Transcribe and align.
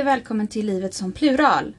Hej 0.00 0.04
och 0.04 0.12
välkommen 0.12 0.48
till 0.48 0.66
Livet 0.66 0.94
som 0.94 1.12
plural. 1.12 1.76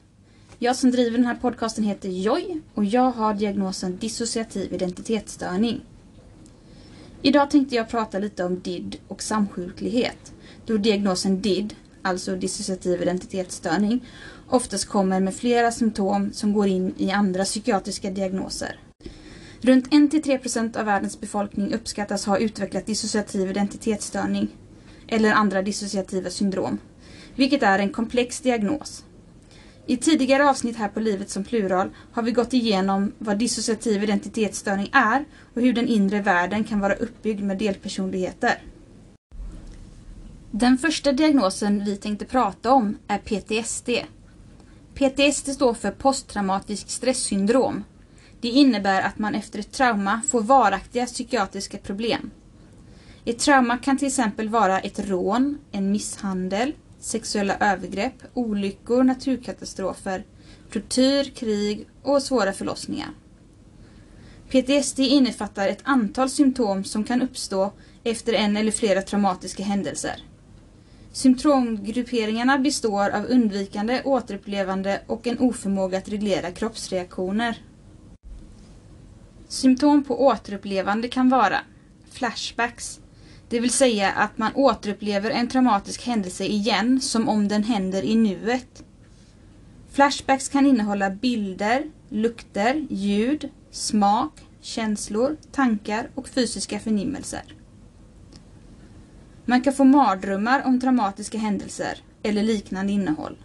Jag 0.58 0.76
som 0.76 0.90
driver 0.90 1.18
den 1.18 1.26
här 1.26 1.34
podcasten 1.34 1.84
heter 1.84 2.08
Joy 2.08 2.60
och 2.74 2.84
jag 2.84 3.10
har 3.10 3.34
diagnosen 3.34 3.96
dissociativ 3.96 4.72
identitetsstörning. 4.72 5.80
Idag 7.22 7.50
tänkte 7.50 7.74
jag 7.76 7.88
prata 7.88 8.18
lite 8.18 8.44
om 8.44 8.60
DID 8.60 8.96
och 9.08 9.22
samsjuklighet. 9.22 10.32
Då 10.66 10.76
diagnosen 10.76 11.40
DID, 11.40 11.74
alltså 12.02 12.36
dissociativ 12.36 13.02
identitetsstörning, 13.02 14.08
oftast 14.48 14.84
kommer 14.84 15.20
med 15.20 15.34
flera 15.34 15.72
symptom 15.72 16.32
som 16.32 16.52
går 16.52 16.66
in 16.66 16.94
i 16.96 17.10
andra 17.10 17.44
psykiatriska 17.44 18.10
diagnoser. 18.10 18.80
Runt 19.60 19.88
1-3% 19.88 20.78
av 20.78 20.84
världens 20.84 21.20
befolkning 21.20 21.74
uppskattas 21.74 22.26
ha 22.26 22.38
utvecklat 22.38 22.86
dissociativ 22.86 23.50
identitetsstörning 23.50 24.48
eller 25.08 25.32
andra 25.32 25.62
dissociativa 25.62 26.30
syndrom, 26.30 26.78
vilket 27.36 27.62
är 27.62 27.78
en 27.78 27.92
komplex 27.92 28.40
diagnos. 28.40 29.04
I 29.86 29.96
tidigare 29.96 30.50
avsnitt 30.50 30.76
här 30.76 30.88
på 30.88 31.00
Livet 31.00 31.30
som 31.30 31.44
plural 31.44 31.90
har 32.12 32.22
vi 32.22 32.32
gått 32.32 32.52
igenom 32.52 33.12
vad 33.18 33.38
dissociativ 33.38 34.02
identitetsstörning 34.02 34.90
är 34.92 35.24
och 35.54 35.62
hur 35.62 35.72
den 35.72 35.88
inre 35.88 36.20
världen 36.20 36.64
kan 36.64 36.80
vara 36.80 36.94
uppbyggd 36.94 37.42
med 37.42 37.58
delpersonligheter. 37.58 38.58
Den 40.50 40.78
första 40.78 41.12
diagnosen 41.12 41.84
vi 41.84 41.96
tänkte 41.96 42.24
prata 42.24 42.72
om 42.72 42.98
är 43.08 43.18
PTSD. 43.18 43.90
PTSD 44.94 45.52
står 45.52 45.74
för 45.74 45.90
posttraumatisk 45.90 46.90
stresssyndrom. 46.90 47.84
Det 48.40 48.48
innebär 48.48 49.02
att 49.02 49.18
man 49.18 49.34
efter 49.34 49.58
ett 49.58 49.72
trauma 49.72 50.20
får 50.28 50.40
varaktiga 50.42 51.06
psykiatriska 51.06 51.78
problem. 51.78 52.30
Ett 53.24 53.38
trauma 53.38 53.78
kan 53.78 53.98
till 53.98 54.08
exempel 54.08 54.48
vara 54.48 54.80
ett 54.80 55.08
rån, 55.08 55.58
en 55.72 55.92
misshandel, 55.92 56.72
sexuella 57.02 57.56
övergrepp, 57.60 58.22
olyckor, 58.34 59.02
naturkatastrofer, 59.02 60.24
tortyr, 60.72 61.24
krig 61.24 61.86
och 62.02 62.22
svåra 62.22 62.52
förlossningar. 62.52 63.10
PTSD 64.48 64.98
innefattar 64.98 65.68
ett 65.68 65.82
antal 65.82 66.30
symptom 66.30 66.84
som 66.84 67.04
kan 67.04 67.22
uppstå 67.22 67.72
efter 68.04 68.32
en 68.32 68.56
eller 68.56 68.70
flera 68.70 69.02
traumatiska 69.02 69.62
händelser. 69.62 70.24
Symptomgrupperingarna 71.12 72.58
består 72.58 73.10
av 73.10 73.24
undvikande, 73.24 74.02
återupplevande 74.04 75.00
och 75.06 75.26
en 75.26 75.38
oförmåga 75.38 75.98
att 75.98 76.08
reglera 76.08 76.50
kroppsreaktioner. 76.50 77.62
Symptom 79.48 80.04
på 80.04 80.26
återupplevande 80.26 81.08
kan 81.08 81.28
vara 81.28 81.60
flashbacks, 82.10 83.00
det 83.52 83.60
vill 83.60 83.70
säga 83.70 84.10
att 84.10 84.38
man 84.38 84.52
återupplever 84.54 85.30
en 85.30 85.48
traumatisk 85.48 86.06
händelse 86.06 86.44
igen 86.44 87.00
som 87.00 87.28
om 87.28 87.48
den 87.48 87.62
händer 87.62 88.02
i 88.02 88.14
nuet. 88.14 88.84
Flashbacks 89.90 90.48
kan 90.48 90.66
innehålla 90.66 91.10
bilder, 91.10 91.84
lukter, 92.08 92.86
ljud, 92.90 93.48
smak, 93.70 94.40
känslor, 94.60 95.36
tankar 95.52 96.10
och 96.14 96.28
fysiska 96.28 96.78
förnimmelser. 96.78 97.42
Man 99.44 99.60
kan 99.60 99.72
få 99.72 99.84
mardrömmar 99.84 100.62
om 100.66 100.80
traumatiska 100.80 101.38
händelser 101.38 101.98
eller 102.22 102.42
liknande 102.42 102.92
innehåll. 102.92 103.36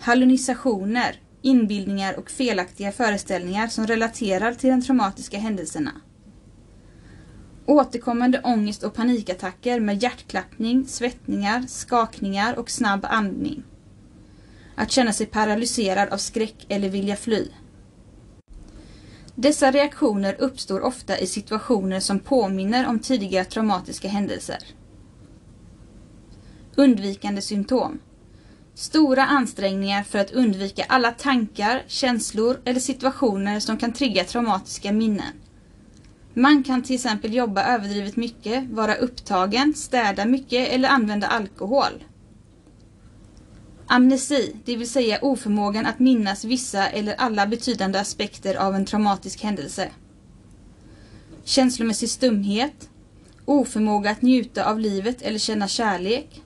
Hallucinationer, 0.00 1.20
inbildningar 1.42 2.18
och 2.18 2.30
felaktiga 2.30 2.92
föreställningar 2.92 3.68
som 3.68 3.86
relaterar 3.86 4.54
till 4.54 4.70
de 4.70 4.82
traumatiska 4.82 5.38
händelserna. 5.38 5.92
Återkommande 7.66 8.40
ångest 8.44 8.82
och 8.82 8.94
panikattacker 8.94 9.80
med 9.80 10.02
hjärtklappning, 10.02 10.86
svettningar, 10.86 11.64
skakningar 11.68 12.58
och 12.58 12.70
snabb 12.70 13.04
andning. 13.04 13.62
Att 14.74 14.90
känna 14.90 15.12
sig 15.12 15.26
paralyserad 15.26 16.08
av 16.08 16.16
skräck 16.16 16.66
eller 16.68 16.88
vilja 16.88 17.16
fly. 17.16 17.48
Dessa 19.34 19.70
reaktioner 19.70 20.36
uppstår 20.38 20.80
ofta 20.80 21.18
i 21.18 21.26
situationer 21.26 22.00
som 22.00 22.18
påminner 22.18 22.86
om 22.86 22.98
tidigare 22.98 23.44
traumatiska 23.44 24.08
händelser. 24.08 24.58
Undvikande 26.74 27.42
symptom. 27.42 27.98
Stora 28.74 29.26
ansträngningar 29.26 30.02
för 30.02 30.18
att 30.18 30.30
undvika 30.30 30.84
alla 30.88 31.10
tankar, 31.10 31.82
känslor 31.86 32.60
eller 32.64 32.80
situationer 32.80 33.60
som 33.60 33.76
kan 33.76 33.92
trigga 33.92 34.24
traumatiska 34.24 34.92
minnen. 34.92 35.32
Man 36.34 36.62
kan 36.62 36.82
till 36.82 36.94
exempel 36.94 37.34
jobba 37.34 37.64
överdrivet 37.64 38.16
mycket, 38.16 38.70
vara 38.70 38.94
upptagen, 38.94 39.74
städa 39.74 40.24
mycket 40.24 40.68
eller 40.68 40.88
använda 40.88 41.26
alkohol. 41.26 42.04
Amnesi, 43.86 44.56
det 44.64 44.76
vill 44.76 44.90
säga 44.90 45.18
oförmågan 45.22 45.86
att 45.86 45.98
minnas 45.98 46.44
vissa 46.44 46.88
eller 46.88 47.14
alla 47.14 47.46
betydande 47.46 47.98
aspekter 47.98 48.54
av 48.54 48.74
en 48.74 48.84
traumatisk 48.84 49.42
händelse. 49.42 49.90
Känslomässig 51.44 52.10
stumhet, 52.10 52.90
oförmåga 53.44 54.10
att 54.10 54.22
njuta 54.22 54.70
av 54.70 54.80
livet 54.80 55.22
eller 55.22 55.38
känna 55.38 55.68
kärlek. 55.68 56.42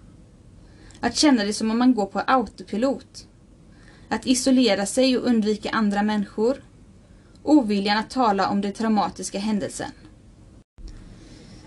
Att 1.00 1.16
känna 1.16 1.44
det 1.44 1.52
som 1.52 1.70
om 1.70 1.78
man 1.78 1.94
går 1.94 2.06
på 2.06 2.20
autopilot. 2.20 3.26
Att 4.08 4.26
isolera 4.26 4.86
sig 4.86 5.18
och 5.18 5.26
undvika 5.26 5.70
andra 5.70 6.02
människor. 6.02 6.56
Oviljan 7.46 7.98
att 7.98 8.10
tala 8.10 8.48
om 8.48 8.60
den 8.60 8.72
traumatiska 8.72 9.38
händelsen. 9.38 9.90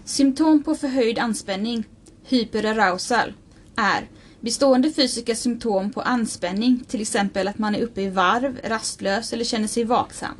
Symptom 0.06 0.64
på 0.64 0.76
förhöjd 0.76 1.20
anspänning, 1.20 1.84
hyperarousal, 2.24 3.34
är 3.76 4.10
bestående 4.40 4.92
fysiska 4.92 5.36
symptom 5.36 5.92
på 5.92 6.02
anspänning, 6.02 6.84
till 6.88 7.02
exempel 7.02 7.48
att 7.48 7.58
man 7.58 7.76
är 7.76 7.82
uppe 7.82 8.02
i 8.02 8.10
varv, 8.10 8.60
rastlös 8.64 9.34
eller 9.34 9.44
känner 9.44 9.68
sig 9.68 9.84
vaksam. 9.84 10.36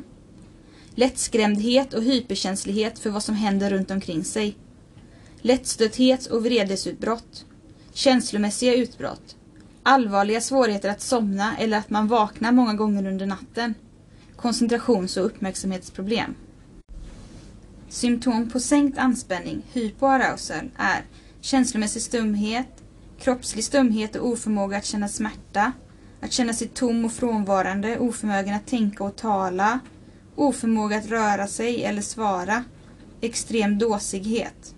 Lättskrämdhet 0.94 1.94
och 1.94 2.02
hyperkänslighet 2.02 2.98
för 2.98 3.10
vad 3.10 3.22
som 3.22 3.34
händer 3.34 3.70
runt 3.70 3.90
omkring 3.90 4.24
sig. 4.24 4.56
Lättstötthet 5.40 6.26
och 6.26 6.44
vredesutbrott. 6.44 7.44
Känslomässiga 7.92 8.74
utbrott. 8.74 9.36
Allvarliga 9.82 10.40
svårigheter 10.40 10.88
att 10.88 11.00
somna 11.00 11.56
eller 11.56 11.78
att 11.78 11.90
man 11.90 12.08
vaknar 12.08 12.52
många 12.52 12.74
gånger 12.74 13.06
under 13.06 13.26
natten 13.26 13.74
koncentrations 14.42 15.16
och 15.16 15.26
uppmärksamhetsproblem. 15.26 16.34
Symptom 17.88 18.50
på 18.50 18.60
sänkt 18.60 18.98
anspänning, 18.98 19.62
hypoarousal, 19.72 20.70
är 20.76 21.04
känslomässig 21.40 22.02
stumhet, 22.02 22.82
kroppslig 23.18 23.64
stumhet 23.64 24.16
och 24.16 24.28
oförmåga 24.28 24.76
att 24.76 24.84
känna 24.84 25.08
smärta, 25.08 25.72
att 26.20 26.32
känna 26.32 26.52
sig 26.52 26.68
tom 26.68 27.04
och 27.04 27.12
frånvarande, 27.12 27.98
oförmögen 27.98 28.54
att 28.54 28.66
tänka 28.66 29.04
och 29.04 29.16
tala, 29.16 29.80
oförmåga 30.36 30.96
att 30.96 31.06
röra 31.06 31.46
sig 31.46 31.84
eller 31.84 32.02
svara, 32.02 32.64
extrem 33.20 33.78
dåsighet. 33.78 34.74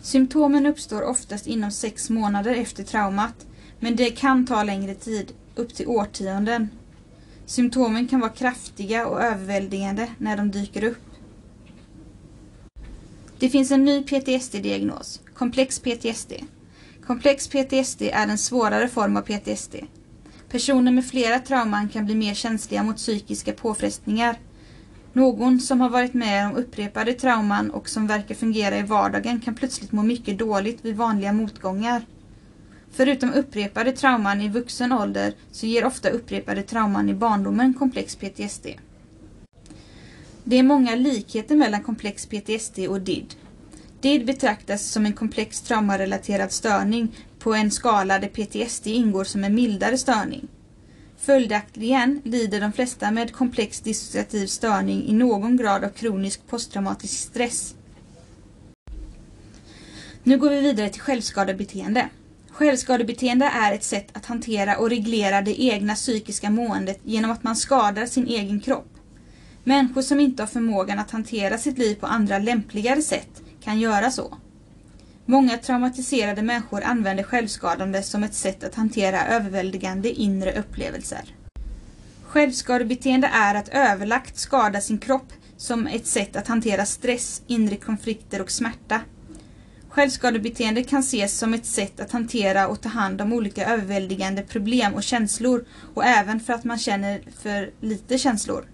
Symptomen 0.00 0.66
uppstår 0.66 1.02
oftast 1.02 1.46
inom 1.46 1.70
sex 1.70 2.10
månader 2.10 2.54
efter 2.54 2.84
traumat, 2.84 3.46
men 3.80 3.96
det 3.96 4.10
kan 4.10 4.46
ta 4.46 4.62
längre 4.62 4.94
tid, 4.94 5.32
upp 5.54 5.74
till 5.74 5.86
årtionden. 5.86 6.68
Symptomen 7.46 8.08
kan 8.08 8.20
vara 8.20 8.30
kraftiga 8.30 9.06
och 9.06 9.22
överväldigande 9.22 10.08
när 10.18 10.36
de 10.36 10.50
dyker 10.50 10.84
upp. 10.84 11.12
Det 13.38 13.48
finns 13.48 13.70
en 13.70 13.84
ny 13.84 14.02
PTSD-diagnos, 14.02 15.20
komplex 15.34 15.78
PTSD. 15.80 16.32
Komplex 17.06 17.48
PTSD 17.48 18.02
är 18.02 18.28
en 18.28 18.38
svårare 18.38 18.88
form 18.88 19.16
av 19.16 19.20
PTSD. 19.20 19.74
Personer 20.48 20.92
med 20.92 21.06
flera 21.06 21.38
trauman 21.38 21.88
kan 21.88 22.04
bli 22.04 22.14
mer 22.14 22.34
känsliga 22.34 22.82
mot 22.82 22.96
psykiska 22.96 23.52
påfrestningar. 23.52 24.36
Någon 25.12 25.60
som 25.60 25.80
har 25.80 25.90
varit 25.90 26.14
med 26.14 26.46
om 26.46 26.56
upprepade 26.56 27.12
trauman 27.12 27.70
och 27.70 27.88
som 27.88 28.06
verkar 28.06 28.34
fungera 28.34 28.78
i 28.78 28.82
vardagen 28.82 29.40
kan 29.40 29.54
plötsligt 29.54 29.92
må 29.92 30.02
mycket 30.02 30.38
dåligt 30.38 30.84
vid 30.84 30.96
vanliga 30.96 31.32
motgångar. 31.32 32.02
Förutom 32.92 33.32
upprepade 33.32 33.92
trauman 33.92 34.40
i 34.40 34.48
vuxen 34.48 34.92
ålder 34.92 35.34
så 35.50 35.66
ger 35.66 35.84
ofta 35.84 36.08
upprepade 36.08 36.62
trauman 36.62 37.08
i 37.08 37.14
barndomen 37.14 37.74
komplex 37.74 38.16
PTSD. 38.16 38.66
Det 40.44 40.58
är 40.58 40.62
många 40.62 40.94
likheter 40.94 41.56
mellan 41.56 41.82
komplex 41.82 42.26
PTSD 42.26 42.78
och 42.88 43.00
DID. 43.00 43.34
DID 44.00 44.26
betraktas 44.26 44.82
som 44.82 45.06
en 45.06 45.12
komplex 45.12 45.60
traumarelaterad 45.60 46.52
störning 46.52 47.16
på 47.38 47.54
en 47.54 47.70
skala 47.70 48.18
där 48.18 48.28
PTSD 48.28 48.86
ingår 48.86 49.24
som 49.24 49.44
en 49.44 49.54
mildare 49.54 49.98
störning. 49.98 50.48
Följaktligen 51.18 52.20
lider 52.24 52.60
de 52.60 52.72
flesta 52.72 53.10
med 53.10 53.32
komplex 53.32 53.80
dissociativ 53.80 54.46
störning 54.46 55.06
i 55.06 55.12
någon 55.12 55.56
grad 55.56 55.84
av 55.84 55.88
kronisk 55.88 56.46
posttraumatisk 56.46 57.18
stress. 57.18 57.74
Nu 60.22 60.38
går 60.38 60.50
vi 60.50 60.60
vidare 60.60 60.88
till 60.88 61.00
självskadebeteende. 61.00 62.08
Självskadebeteende 62.52 63.46
är 63.46 63.72
ett 63.72 63.84
sätt 63.84 64.16
att 64.16 64.26
hantera 64.26 64.76
och 64.76 64.90
reglera 64.90 65.42
det 65.42 65.62
egna 65.62 65.94
psykiska 65.94 66.50
måendet 66.50 67.00
genom 67.04 67.30
att 67.30 67.42
man 67.42 67.56
skadar 67.56 68.06
sin 68.06 68.26
egen 68.26 68.60
kropp. 68.60 68.88
Människor 69.64 70.02
som 70.02 70.20
inte 70.20 70.42
har 70.42 70.46
förmågan 70.48 70.98
att 70.98 71.10
hantera 71.10 71.58
sitt 71.58 71.78
liv 71.78 71.94
på 71.94 72.06
andra 72.06 72.38
lämpligare 72.38 73.02
sätt 73.02 73.42
kan 73.62 73.80
göra 73.80 74.10
så. 74.10 74.36
Många 75.26 75.58
traumatiserade 75.58 76.42
människor 76.42 76.82
använder 76.82 77.24
självskadande 77.24 78.02
som 78.02 78.24
ett 78.24 78.34
sätt 78.34 78.64
att 78.64 78.74
hantera 78.74 79.26
överväldigande 79.26 80.10
inre 80.10 80.58
upplevelser. 80.58 81.34
Självskadebeteende 82.22 83.30
är 83.32 83.54
att 83.54 83.68
överlagt 83.68 84.38
skada 84.38 84.80
sin 84.80 84.98
kropp 84.98 85.32
som 85.56 85.86
ett 85.86 86.06
sätt 86.06 86.36
att 86.36 86.48
hantera 86.48 86.84
stress, 86.84 87.42
inre 87.46 87.76
konflikter 87.76 88.42
och 88.42 88.50
smärta. 88.50 89.00
Självskadebeteende 89.92 90.84
kan 90.84 91.00
ses 91.00 91.38
som 91.38 91.54
ett 91.54 91.66
sätt 91.66 92.00
att 92.00 92.12
hantera 92.12 92.68
och 92.68 92.80
ta 92.80 92.88
hand 92.88 93.20
om 93.20 93.32
olika 93.32 93.66
överväldigande 93.66 94.42
problem 94.42 94.94
och 94.94 95.02
känslor 95.02 95.64
och 95.94 96.04
även 96.04 96.40
för 96.40 96.52
att 96.52 96.64
man 96.64 96.78
känner 96.78 97.22
för 97.42 97.70
lite 97.80 98.18
känslor. 98.18 98.66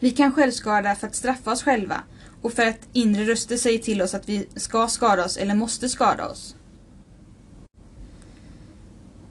Vi 0.00 0.10
kan 0.10 0.32
självskada 0.32 0.94
för 0.94 1.06
att 1.06 1.14
straffa 1.14 1.52
oss 1.52 1.62
själva 1.62 2.02
och 2.42 2.52
för 2.52 2.66
att 2.66 2.88
inre 2.92 3.24
röster 3.24 3.56
säger 3.56 3.78
till 3.78 4.02
oss 4.02 4.14
att 4.14 4.28
vi 4.28 4.48
ska 4.56 4.88
skada 4.88 5.24
oss 5.24 5.36
eller 5.36 5.54
måste 5.54 5.88
skada 5.88 6.28
oss. 6.28 6.56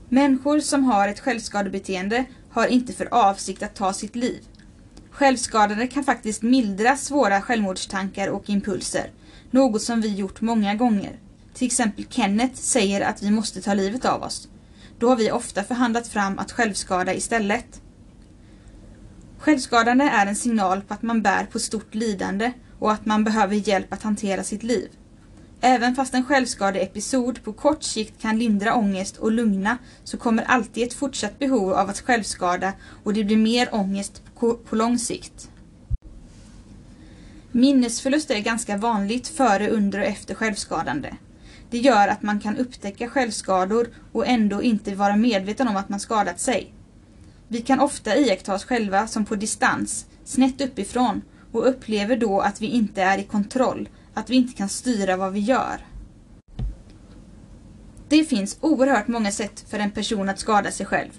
Människor 0.10 0.60
som 0.60 0.84
har 0.84 1.08
ett 1.08 1.20
självskadebeteende 1.20 2.26
har 2.50 2.68
inte 2.68 2.94
för 2.94 3.14
avsikt 3.14 3.64
att 3.64 3.76
ta 3.76 3.94
sitt 3.94 4.16
liv. 4.16 4.44
Självskadade 5.12 5.88
kan 5.88 6.04
faktiskt 6.04 6.42
mildra 6.42 6.98
svåra 6.98 7.42
självmordstankar 7.42 8.28
och 8.28 8.50
impulser, 8.50 9.12
något 9.52 9.82
som 9.82 10.02
vi 10.02 10.16
gjort 10.16 10.42
många 10.42 10.76
gånger. 10.76 11.20
Till 11.54 11.68
exempel 11.68 12.06
Kenneth 12.10 12.56
säger 12.56 13.02
att 13.02 13.24
vi 13.24 13.32
måste 13.32 13.62
ta 13.62 13.74
livet 13.74 14.06
av 14.06 14.24
oss. 14.24 14.48
Då 15.00 15.10
har 15.10 15.16
vi 15.16 15.32
ofta 15.32 15.64
förhandlat 15.64 16.08
fram 16.08 16.40
att 16.40 16.52
självskada 16.52 17.14
istället. 17.14 17.82
Självskadande 19.38 20.06
är 20.06 20.26
en 20.26 20.36
signal 20.36 20.82
på 20.82 20.94
att 20.94 21.02
man 21.02 21.22
bär 21.22 21.46
på 21.46 21.60
stort 21.60 21.96
lidande 21.96 22.52
och 22.80 22.92
att 22.92 23.06
man 23.06 23.24
behöver 23.24 23.56
hjälp 23.56 23.94
att 23.94 24.04
hantera 24.04 24.44
sitt 24.44 24.64
liv. 24.64 24.90
Även 25.62 25.96
fast 25.96 26.14
en 26.14 26.26
självskadeepisod 26.26 27.44
på 27.44 27.54
kort 27.54 27.84
sikt 27.84 28.22
kan 28.22 28.40
lindra 28.40 28.76
ångest 28.76 29.18
och 29.18 29.32
lugna 29.32 29.78
så 30.04 30.18
kommer 30.18 30.44
alltid 30.44 30.88
ett 30.88 30.94
fortsatt 30.94 31.40
behov 31.40 31.74
av 31.74 31.90
att 31.90 32.00
självskada 32.00 32.74
och 33.04 33.14
det 33.14 33.24
blir 33.24 33.38
mer 33.38 33.70
ångest 33.72 34.22
på 34.40 34.76
lång 34.76 35.00
sikt. 35.00 35.50
Minnesförlust 37.57 38.31
är 38.31 38.39
ganska 38.39 38.77
vanligt 38.77 39.27
före, 39.27 39.69
under 39.69 40.00
och 40.00 40.06
efter 40.06 40.36
självskadande. 40.36 41.13
Det 41.69 41.77
gör 41.77 42.07
att 42.07 42.21
man 42.21 42.39
kan 42.39 42.57
upptäcka 42.57 43.09
självskador 43.09 43.88
och 44.12 44.27
ändå 44.27 44.62
inte 44.62 44.95
vara 44.95 45.15
medveten 45.15 45.68
om 45.68 45.75
att 45.75 45.89
man 45.89 46.00
skadat 46.00 46.39
sig. 46.39 46.74
Vi 47.48 47.62
kan 47.62 47.80
ofta 47.80 48.15
iaktta 48.15 48.54
oss 48.54 48.65
själva 48.65 49.07
som 49.07 49.25
på 49.25 49.36
distans, 49.36 50.06
snett 50.24 50.62
uppifrån 50.62 51.21
och 51.51 51.69
upplever 51.69 52.18
då 52.18 52.42
att 52.42 52.62
vi 52.62 52.68
inte 52.68 53.01
är 53.01 53.18
i 53.18 53.24
kontroll, 53.24 53.89
att 54.13 54.30
vi 54.30 54.36
inte 54.36 54.53
kan 54.53 54.69
styra 54.69 55.18
vad 55.18 55.33
vi 55.33 55.39
gör. 55.39 55.86
Det 58.10 58.24
finns 58.24 58.57
oerhört 58.62 59.07
många 59.07 59.31
sätt 59.31 59.65
för 59.69 59.80
en 59.80 59.92
person 59.92 60.30
att 60.30 60.39
skada 60.39 60.71
sig 60.71 60.86
själv. 60.86 61.12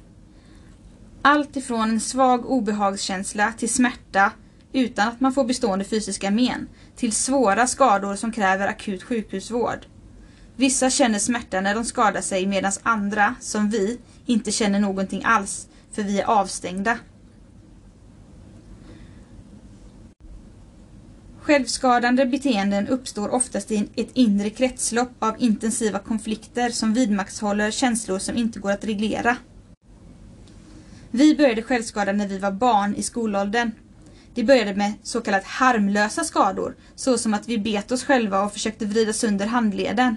Allt 1.23 1.56
ifrån 1.56 1.91
en 1.91 2.00
svag 2.00 2.50
obehagskänsla 2.50 3.52
till 3.52 3.75
smärta 3.75 4.32
utan 4.79 5.09
att 5.09 5.21
man 5.21 5.33
får 5.33 5.45
bestående 5.45 5.85
fysiska 5.85 6.31
men, 6.31 6.69
till 6.97 7.13
svåra 7.13 7.67
skador 7.67 8.17
som 8.17 8.33
kräver 8.33 8.69
akut 8.69 9.03
sjukhusvård. 9.03 9.87
Vissa 10.57 10.91
känner 10.91 11.19
smärta 11.19 11.61
när 11.61 11.75
de 11.75 11.85
skadar 11.85 12.21
sig 12.21 12.47
medan 12.47 12.73
andra, 12.83 13.35
som 13.41 13.71
vi, 13.71 13.99
inte 14.27 14.53
känner 14.53 14.81
någonting 14.81 15.23
alls, 15.25 15.69
för 15.93 16.03
vi 16.03 16.21
är 16.21 16.25
avstängda. 16.25 16.99
Självskadande 21.41 22.27
beteenden 22.27 22.89
uppstår 22.89 23.35
oftast 23.35 23.71
i 23.71 23.89
ett 23.97 24.11
inre 24.13 24.51
kretslopp 24.51 25.13
av 25.19 25.35
intensiva 25.39 25.99
konflikter 25.99 26.71
som 26.71 26.95
vidmakthåller 26.95 27.71
känslor 27.71 28.19
som 28.19 28.37
inte 28.37 28.61
går 28.61 28.71
att 28.71 28.85
reglera. 28.85 29.37
Vi 31.11 31.37
började 31.37 31.63
självskada 31.63 32.13
när 32.13 32.29
vi 32.29 32.39
var 32.39 32.51
barn 32.51 32.95
i 32.95 33.03
skolåldern. 33.03 33.71
Det 34.38 34.44
började 34.44 34.75
med 34.75 34.93
så 35.02 35.20
kallat 35.20 35.44
harmlösa 35.44 36.25
skador, 36.25 36.76
såsom 36.94 37.35
att 37.35 37.49
vi 37.49 37.58
bet 37.58 37.93
oss 37.93 38.05
själva 38.05 38.44
och 38.44 38.52
försökte 38.52 38.87
vrida 38.87 39.12
sönder 39.12 39.46
handleden. 39.46 40.17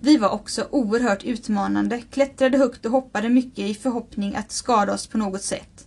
Vi 0.00 0.16
var 0.16 0.28
också 0.28 0.68
oerhört 0.70 1.24
utmanande, 1.24 2.02
klättrade 2.10 2.58
högt 2.58 2.86
och 2.86 2.92
hoppade 2.92 3.28
mycket 3.28 3.58
i 3.58 3.74
förhoppning 3.74 4.34
att 4.34 4.52
skada 4.52 4.92
oss 4.92 5.06
på 5.06 5.18
något 5.18 5.42
sätt. 5.42 5.86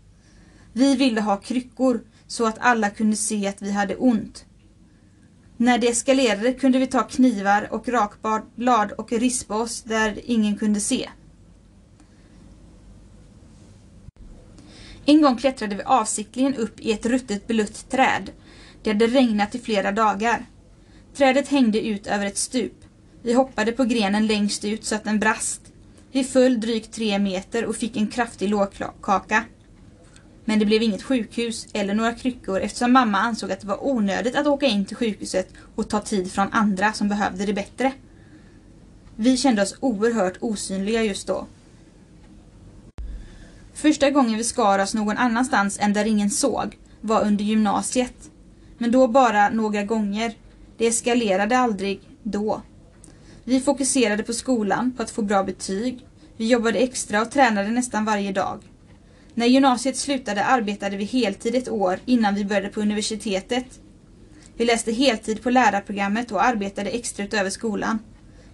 Vi 0.74 0.96
ville 0.96 1.22
ha 1.22 1.38
kryckor, 1.38 2.02
så 2.28 2.46
att 2.46 2.58
alla 2.60 2.90
kunde 2.90 3.16
se 3.16 3.48
att 3.48 3.62
vi 3.62 3.72
hade 3.72 3.96
ont. 3.96 4.46
När 5.58 5.78
det 5.78 5.88
eskalerade 5.88 6.54
kunde 6.54 6.80
vi 6.80 6.88
ta 6.88 7.04
knivar 7.04 7.68
och 7.72 7.90
rakblad 7.90 8.92
och 8.92 9.12
rispa 9.12 9.56
oss 9.56 9.82
där 9.82 10.20
ingen 10.24 10.58
kunde 10.58 10.80
se. 10.80 11.10
En 15.06 15.22
gång 15.22 15.38
klättrade 15.38 15.76
vi 15.76 15.84
avsiktligen 15.84 16.56
upp 16.56 16.80
i 16.80 16.92
ett 16.92 17.06
ruttet 17.06 17.48
belutt 17.48 17.90
träd. 17.90 18.32
Det 18.84 18.90
hade 18.90 19.08
regnat 19.08 19.56
i 19.56 19.60
flera 19.60 19.92
dagar. 19.92 20.46
Trädet 21.16 21.48
hängde 21.48 21.88
ut 21.88 22.08
över 22.08 22.26
ett 22.26 22.38
stup. 22.38 22.86
Vi 23.22 23.34
hoppade 23.34 23.72
på 23.72 23.84
grenen 23.84 24.28
längst 24.28 24.66
ut 24.66 24.86
så 24.86 24.96
att 24.96 25.04
den 25.04 25.20
brast. 25.20 25.62
Vi 26.12 26.24
föll 26.24 26.60
drygt 26.62 26.94
tre 26.94 27.20
meter 27.20 27.66
och 27.66 27.76
fick 27.76 27.98
en 27.98 28.08
kraftig 28.08 28.50
lårkaka. 28.50 29.44
Men 30.46 30.60
det 30.60 30.66
blev 30.66 30.84
inget 30.84 31.04
sjukhus 31.04 31.68
eller 31.74 31.94
några 31.94 32.14
kryckor 32.14 32.60
eftersom 32.60 32.94
mamma 32.94 33.18
ansåg 33.18 33.52
att 33.52 33.62
det 33.62 33.68
var 33.68 33.88
onödigt 33.88 34.36
att 34.36 34.48
åka 34.48 34.66
in 34.66 34.86
till 34.86 34.98
sjukhuset 34.98 35.50
och 35.76 35.90
ta 35.90 36.00
tid 36.00 36.32
från 36.32 36.48
andra 36.52 36.94
som 36.94 37.10
behövde 37.10 37.46
det 37.46 37.54
bättre. 37.54 37.94
Vi 39.16 39.38
kände 39.38 39.62
oss 39.62 39.78
oerhört 39.80 40.38
osynliga 40.40 41.04
just 41.04 41.28
då. 41.28 41.48
Första 43.76 44.10
gången 44.10 44.38
vi 44.38 44.44
skar 44.44 44.80
oss 44.80 44.94
någon 44.94 45.18
annanstans 45.18 45.80
än 45.80 45.94
där 45.94 46.06
ingen 46.06 46.30
såg 46.30 46.78
var 47.02 47.22
under 47.22 47.44
gymnasiet. 47.44 48.32
Men 48.78 48.92
då 48.92 49.08
bara 49.08 49.50
några 49.50 49.84
gånger. 49.84 50.34
Det 50.78 50.88
eskalerade 50.88 51.58
aldrig 51.58 52.02
då. 52.24 52.62
Vi 53.44 53.60
fokuserade 53.60 54.24
på 54.24 54.34
skolan, 54.34 54.92
på 54.98 55.04
att 55.04 55.12
få 55.12 55.22
bra 55.22 55.44
betyg. 55.44 56.08
Vi 56.38 56.48
jobbade 56.48 56.80
extra 56.80 57.22
och 57.22 57.32
tränade 57.32 57.70
nästan 57.70 58.06
varje 58.06 58.32
dag. 58.32 58.64
När 59.34 59.46
gymnasiet 59.46 59.98
slutade 59.98 60.44
arbetade 60.44 60.98
vi 60.98 61.04
heltid 61.04 61.56
ett 61.56 61.70
år 61.70 62.00
innan 62.06 62.36
vi 62.36 62.46
började 62.46 62.70
på 62.70 62.82
universitetet. 62.82 63.80
Vi 64.58 64.66
läste 64.66 64.92
heltid 64.92 65.44
på 65.44 65.50
lärarprogrammet 65.50 66.32
och 66.32 66.46
arbetade 66.46 66.90
extra 66.90 67.26
utöver 67.26 67.50
skolan. 67.50 68.00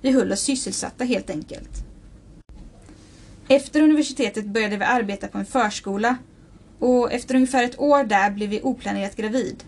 Vi 0.01 0.11
höll 0.11 0.31
oss 0.31 0.41
sysselsatta 0.41 1.03
helt 1.03 1.29
enkelt. 1.29 1.90
Efter 3.51 3.81
universitetet 3.81 4.45
började 4.45 4.77
vi 4.77 4.83
arbeta 4.83 5.27
på 5.27 5.37
en 5.37 5.45
förskola 5.45 6.17
och 6.79 7.11
efter 7.11 7.35
ungefär 7.35 7.63
ett 7.63 7.79
år 7.79 8.03
där 8.03 8.31
blev 8.31 8.49
vi 8.49 8.61
oplanerat 8.61 9.15
gravid. 9.15 9.63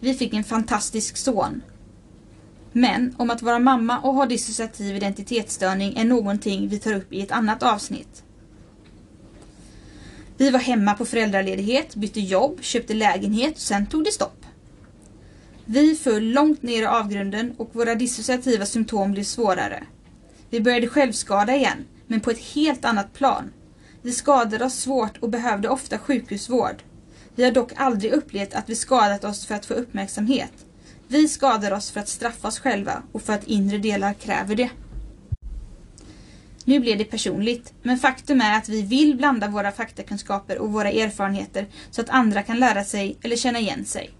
Vi 0.00 0.14
fick 0.14 0.34
en 0.34 0.44
fantastisk 0.44 1.16
son. 1.16 1.62
Men 2.72 3.14
om 3.18 3.30
att 3.30 3.42
vara 3.42 3.58
mamma 3.58 3.98
och 4.00 4.14
ha 4.14 4.26
dissociativ 4.26 4.96
identitetsstörning 4.96 5.96
är 5.96 6.04
någonting 6.04 6.68
vi 6.68 6.78
tar 6.78 6.94
upp 6.94 7.12
i 7.12 7.22
ett 7.22 7.32
annat 7.32 7.62
avsnitt. 7.62 8.22
Vi 10.36 10.50
var 10.50 10.60
hemma 10.60 10.94
på 10.94 11.04
föräldraledighet, 11.04 11.94
bytte 11.94 12.20
jobb, 12.20 12.58
köpte 12.60 12.94
lägenhet 12.94 13.54
och 13.54 13.60
sen 13.60 13.86
tog 13.86 14.04
det 14.04 14.12
stopp. 14.12 14.46
Vi 15.64 15.96
föll 15.96 16.24
långt 16.24 16.62
ner 16.62 16.82
i 16.82 16.86
avgrunden 16.86 17.54
och 17.56 17.70
våra 17.72 17.94
dissociativa 17.94 18.66
symptom 18.66 19.12
blev 19.12 19.24
svårare. 19.24 19.84
Vi 20.50 20.60
började 20.60 20.88
självskada 20.88 21.56
igen, 21.56 21.84
men 22.12 22.20
på 22.20 22.30
ett 22.30 22.38
helt 22.38 22.84
annat 22.84 23.12
plan. 23.12 23.52
Vi 24.02 24.12
skadade 24.12 24.64
oss 24.64 24.74
svårt 24.74 25.18
och 25.18 25.30
behövde 25.30 25.68
ofta 25.68 25.98
sjukhusvård. 25.98 26.82
Vi 27.34 27.44
har 27.44 27.50
dock 27.50 27.72
aldrig 27.76 28.12
upplevt 28.12 28.54
att 28.54 28.70
vi 28.70 28.74
skadat 28.74 29.24
oss 29.24 29.46
för 29.46 29.54
att 29.54 29.66
få 29.66 29.74
uppmärksamhet. 29.74 30.52
Vi 31.08 31.28
skadar 31.28 31.72
oss 31.72 31.90
för 31.90 32.00
att 32.00 32.08
straffa 32.08 32.48
oss 32.48 32.58
själva 32.58 33.02
och 33.12 33.22
för 33.22 33.32
att 33.32 33.44
inre 33.44 33.78
delar 33.78 34.14
kräver 34.14 34.54
det. 34.54 34.70
Nu 36.64 36.80
blir 36.80 36.96
det 36.96 37.04
personligt, 37.04 37.72
men 37.82 37.98
faktum 37.98 38.40
är 38.40 38.58
att 38.58 38.68
vi 38.68 38.82
vill 38.82 39.16
blanda 39.16 39.48
våra 39.48 39.72
faktakunskaper 39.72 40.58
och 40.58 40.72
våra 40.72 40.90
erfarenheter 40.90 41.66
så 41.90 42.00
att 42.00 42.10
andra 42.10 42.42
kan 42.42 42.58
lära 42.58 42.84
sig 42.84 43.18
eller 43.22 43.36
känna 43.36 43.58
igen 43.58 43.84
sig. 43.84 44.10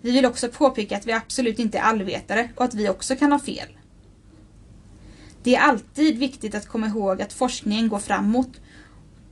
Vi 0.00 0.10
vill 0.10 0.26
också 0.26 0.48
påpeka 0.48 0.96
att 0.96 1.06
vi 1.06 1.12
absolut 1.12 1.58
inte 1.58 1.78
är 1.78 1.82
allvetare 1.82 2.48
och 2.56 2.64
att 2.64 2.74
vi 2.74 2.88
också 2.88 3.16
kan 3.16 3.32
ha 3.32 3.38
fel. 3.38 3.77
Det 5.42 5.54
är 5.54 5.60
alltid 5.60 6.18
viktigt 6.18 6.54
att 6.54 6.66
komma 6.66 6.86
ihåg 6.86 7.22
att 7.22 7.32
forskningen 7.32 7.88
går 7.88 7.98
framåt. 7.98 8.60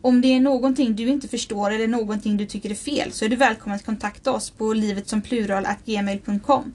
Om 0.01 0.21
det 0.21 0.29
är 0.29 0.41
någonting 0.41 0.97
du 0.97 1.09
inte 1.09 1.29
förstår 1.29 1.71
eller 1.71 1.89
någonting 1.89 2.37
du 2.37 2.47
tycker 2.47 2.71
är 2.71 2.75
fel 2.75 3.13
så 3.13 3.25
är 3.25 3.29
du 3.29 3.37
välkommen 3.37 3.77
att 3.77 3.87
kontakta 3.87 4.33
oss 4.33 4.51
på 4.51 4.73
livetsompluralgmail.com 4.73 6.75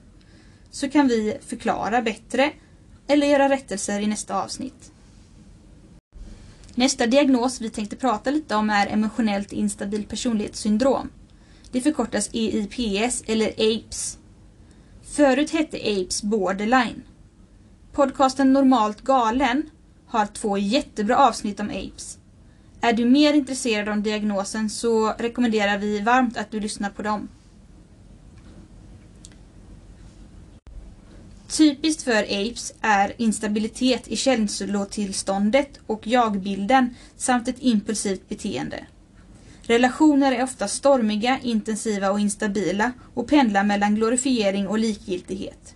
så 0.70 0.88
kan 0.88 1.08
vi 1.08 1.36
förklara 1.46 2.02
bättre 2.02 2.52
eller 3.06 3.26
göra 3.26 3.48
rättelser 3.48 4.00
i 4.00 4.06
nästa 4.06 4.42
avsnitt. 4.42 4.92
Nästa 6.74 7.06
diagnos 7.06 7.60
vi 7.60 7.70
tänkte 7.70 7.96
prata 7.96 8.30
lite 8.30 8.54
om 8.54 8.70
är 8.70 8.86
emotionellt 8.86 9.52
instabil 9.52 10.04
personlighetssyndrom. 10.04 11.08
Det 11.72 11.80
förkortas 11.80 12.30
EIPS 12.32 13.22
eller 13.26 13.48
APES. 13.48 14.18
Förut 15.02 15.50
hette 15.50 15.76
APES 15.76 16.22
borderline, 16.22 17.02
Podcasten 17.92 18.52
Normalt 18.52 19.00
galen 19.00 19.70
har 20.06 20.26
två 20.26 20.58
jättebra 20.58 21.16
avsnitt 21.16 21.60
om 21.60 21.70
apes. 21.70 22.18
Är 22.80 22.92
du 22.92 23.04
mer 23.04 23.32
intresserad 23.32 23.88
av 23.88 24.02
diagnosen 24.02 24.70
så 24.70 25.12
rekommenderar 25.18 25.78
vi 25.78 26.00
varmt 26.00 26.36
att 26.36 26.50
du 26.50 26.60
lyssnar 26.60 26.90
på 26.90 27.02
dem. 27.02 27.28
Typiskt 31.48 32.02
för 32.02 32.22
apes 32.22 32.74
är 32.80 33.12
instabilitet 33.16 34.08
i 34.08 34.16
känslotillståndet 34.16 35.80
och 35.86 36.06
jagbilden 36.06 36.94
samt 37.16 37.48
ett 37.48 37.56
impulsivt 37.58 38.28
beteende. 38.28 38.86
Relationer 39.62 40.32
är 40.32 40.44
ofta 40.44 40.68
stormiga, 40.68 41.40
intensiva 41.42 42.10
och 42.10 42.20
instabila 42.20 42.92
och 43.14 43.28
pendlar 43.28 43.64
mellan 43.64 43.94
glorifiering 43.94 44.68
och 44.68 44.78
likgiltighet. 44.78 45.74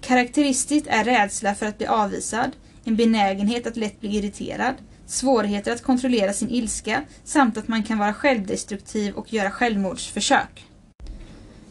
Karaktäristiskt 0.00 0.86
är 0.86 1.04
rädsla 1.04 1.54
för 1.54 1.66
att 1.66 1.78
bli 1.78 1.86
avvisad, 1.86 2.50
en 2.84 2.96
benägenhet 2.96 3.66
att 3.66 3.76
lätt 3.76 4.00
bli 4.00 4.16
irriterad, 4.16 4.74
svårigheter 5.06 5.72
att 5.72 5.82
kontrollera 5.82 6.32
sin 6.32 6.50
ilska 6.50 7.02
samt 7.24 7.56
att 7.56 7.68
man 7.68 7.82
kan 7.82 7.98
vara 7.98 8.14
självdestruktiv 8.14 9.14
och 9.14 9.32
göra 9.32 9.50
självmordsförsök. 9.50 10.66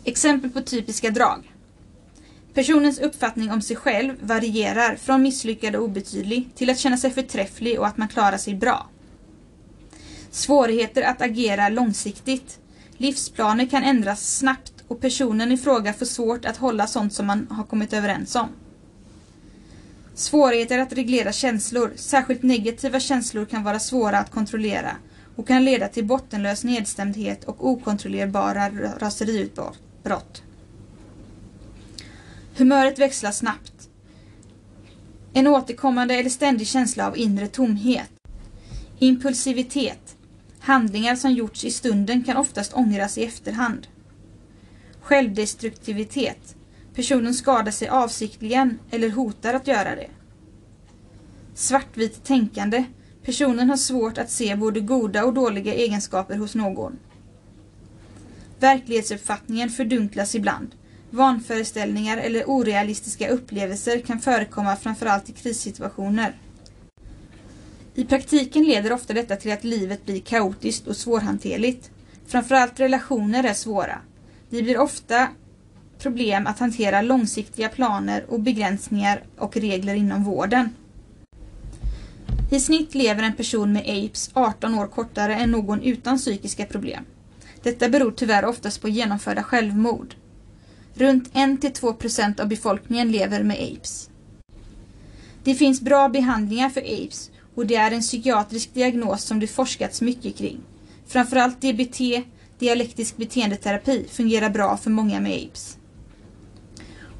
Exempel 0.04 0.50
på 0.50 0.62
typiska 0.62 1.10
drag. 1.10 1.54
Personens 2.54 3.00
uppfattning 3.00 3.52
om 3.52 3.62
sig 3.62 3.76
själv 3.76 4.16
varierar 4.22 4.96
från 4.96 5.22
misslyckad 5.22 5.76
och 5.76 5.84
obetydlig 5.84 6.50
till 6.56 6.70
att 6.70 6.80
känna 6.80 6.98
sig 6.98 7.12
förträfflig 7.12 7.80
och 7.80 7.88
att 7.88 7.98
man 7.98 8.08
klarar 8.08 8.38
sig 8.38 8.56
bra. 8.56 8.90
Svårigheter 10.32 11.02
att 11.02 11.22
agera 11.22 11.70
långsiktigt. 11.70 12.60
Livsplaner 12.98 13.66
kan 13.66 13.84
ändras 13.84 14.38
snabbt 14.38 14.79
och 14.90 15.02
personen 15.02 15.52
i 15.52 15.58
fråga 15.58 15.94
får 15.94 16.06
svårt 16.06 16.46
att 16.46 16.58
hålla 16.58 16.88
sånt 16.88 17.14
som 17.14 17.26
man 17.26 17.48
har 17.50 17.64
kommit 17.64 17.94
överens 17.94 18.36
om. 18.36 18.48
Svårigheter 20.16 20.80
att 20.80 20.94
reglera 20.94 21.32
känslor, 21.32 21.94
särskilt 21.96 22.44
negativa 22.44 23.00
känslor 23.00 23.46
kan 23.46 23.64
vara 23.64 23.80
svåra 23.80 24.18
att 24.18 24.32
kontrollera 24.32 24.96
och 25.36 25.48
kan 25.48 25.66
leda 25.66 25.88
till 25.88 26.06
bottenlös 26.06 26.64
nedstämdhet 26.64 27.44
och 27.44 27.68
okontrollerbara 27.68 28.70
raseriutbrott. 29.00 30.44
Humöret 32.58 33.00
växlar 33.00 33.32
snabbt. 33.32 33.90
En 35.34 35.48
återkommande 35.48 36.14
eller 36.16 36.30
ständig 36.30 36.68
känsla 36.68 37.08
av 37.08 37.18
inre 37.18 37.48
tomhet. 37.48 38.12
Impulsivitet. 39.00 40.16
Handlingar 40.60 41.16
som 41.16 41.32
gjorts 41.32 41.66
i 41.66 41.72
stunden 41.72 42.24
kan 42.24 42.38
oftast 42.38 42.74
ångras 42.74 43.18
i 43.18 43.24
efterhand. 43.24 43.88
Självdestruktivitet. 45.10 46.56
Personen 46.96 47.34
skadar 47.34 47.72
sig 47.72 47.88
avsiktligen 47.88 48.80
eller 48.92 49.10
hotar 49.10 49.54
att 49.54 49.68
göra 49.68 49.96
det. 49.96 50.08
Svartvitt 51.54 52.24
tänkande. 52.24 52.84
Personen 53.24 53.70
har 53.70 53.78
svårt 53.78 54.18
att 54.18 54.30
se 54.30 54.56
både 54.56 54.80
goda 54.80 55.26
och 55.26 55.34
dåliga 55.34 55.74
egenskaper 55.74 56.36
hos 56.36 56.56
någon. 56.56 57.00
Verklighetsuppfattningen 58.60 59.70
fördunklas 59.70 60.36
ibland. 60.36 60.76
Vanföreställningar 61.10 62.18
eller 62.18 62.44
orealistiska 62.50 63.30
upplevelser 63.30 64.00
kan 64.00 64.20
förekomma 64.20 64.76
framförallt 64.76 65.30
i 65.30 65.34
krissituationer. 65.34 66.38
I 67.96 68.06
praktiken 68.06 68.64
leder 68.64 68.94
ofta 68.94 69.14
detta 69.14 69.36
till 69.36 69.52
att 69.52 69.64
livet 69.64 70.06
blir 70.06 70.20
kaotiskt 70.20 70.88
och 70.88 70.98
svårhanterligt. 70.98 71.92
Framförallt 72.28 72.80
relationer 72.80 73.44
är 73.44 73.54
svåra. 73.54 74.02
Det 74.50 74.64
blir 74.64 74.78
ofta 74.78 75.28
problem 75.98 76.48
att 76.48 76.60
hantera 76.60 77.02
långsiktiga 77.02 77.70
planer 77.70 78.26
och 78.28 78.40
begränsningar 78.40 79.24
och 79.38 79.58
regler 79.58 79.96
inom 79.96 80.24
vården. 80.24 80.70
I 82.52 82.60
snitt 82.60 82.96
lever 82.96 83.24
en 83.24 83.36
person 83.36 83.74
med 83.74 83.82
apes 83.82 84.30
18 84.34 84.76
år 84.76 84.88
kortare 84.88 85.36
än 85.36 85.52
någon 85.52 85.82
utan 85.82 86.18
psykiska 86.18 86.66
problem. 86.66 87.06
Detta 87.64 87.90
beror 87.90 88.12
tyvärr 88.12 88.46
oftast 88.46 88.82
på 88.82 88.90
genomförda 88.90 89.44
självmord. 89.44 90.16
Runt 90.94 91.34
1-2% 91.34 92.42
av 92.42 92.48
befolkningen 92.48 93.12
lever 93.12 93.44
med 93.44 93.58
apes. 93.58 94.10
Det 95.44 95.56
finns 95.56 95.82
bra 95.82 96.10
behandlingar 96.10 96.70
för 96.70 96.82
apes 96.82 97.32
och 97.56 97.66
det 97.66 97.76
är 97.76 97.92
en 97.92 98.02
psykiatrisk 98.02 98.74
diagnos 98.74 99.24
som 99.24 99.40
det 99.40 99.48
forskats 99.48 100.02
mycket 100.02 100.38
kring. 100.38 100.60
Framförallt 101.08 101.62
DBT, 101.62 102.00
dialektisk 102.60 103.18
beteendeterapi, 103.18 104.06
fungerar 104.12 104.50
bra 104.50 104.78
för 104.78 104.90
många 104.90 105.20
med 105.20 105.48
apes. 105.48 105.78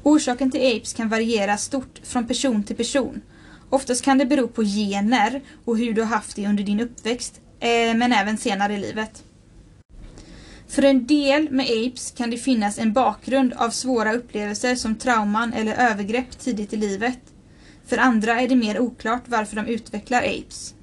Orsaken 0.02 0.50
till 0.50 0.76
apes 0.76 0.92
kan 0.92 1.08
variera 1.08 1.56
stort 1.56 2.00
från 2.02 2.26
person 2.26 2.62
till 2.62 2.76
person. 2.76 3.22
Oftast 3.70 4.04
kan 4.04 4.18
det 4.18 4.26
bero 4.26 4.48
på 4.48 4.62
gener 4.62 5.42
och 5.64 5.78
hur 5.78 5.92
du 5.92 6.02
har 6.02 6.08
haft 6.08 6.36
det 6.36 6.46
under 6.46 6.64
din 6.64 6.80
uppväxt, 6.80 7.40
eh, 7.60 7.94
men 7.96 8.12
även 8.12 8.38
senare 8.38 8.74
i 8.74 8.78
livet. 8.78 9.24
För 10.68 10.82
en 10.82 11.06
del 11.06 11.50
med 11.50 11.66
apes 11.66 12.10
kan 12.10 12.30
det 12.30 12.36
finnas 12.36 12.78
en 12.78 12.92
bakgrund 12.92 13.52
av 13.52 13.70
svåra 13.70 14.12
upplevelser 14.12 14.74
som 14.74 14.94
trauman 14.94 15.52
eller 15.52 15.74
övergrepp 15.74 16.38
tidigt 16.38 16.72
i 16.72 16.76
livet. 16.76 17.18
För 17.86 17.98
andra 17.98 18.40
är 18.40 18.48
det 18.48 18.56
mer 18.56 18.78
oklart 18.78 19.22
varför 19.26 19.56
de 19.56 19.66
utvecklar 19.66 20.22
apes. 20.22 20.74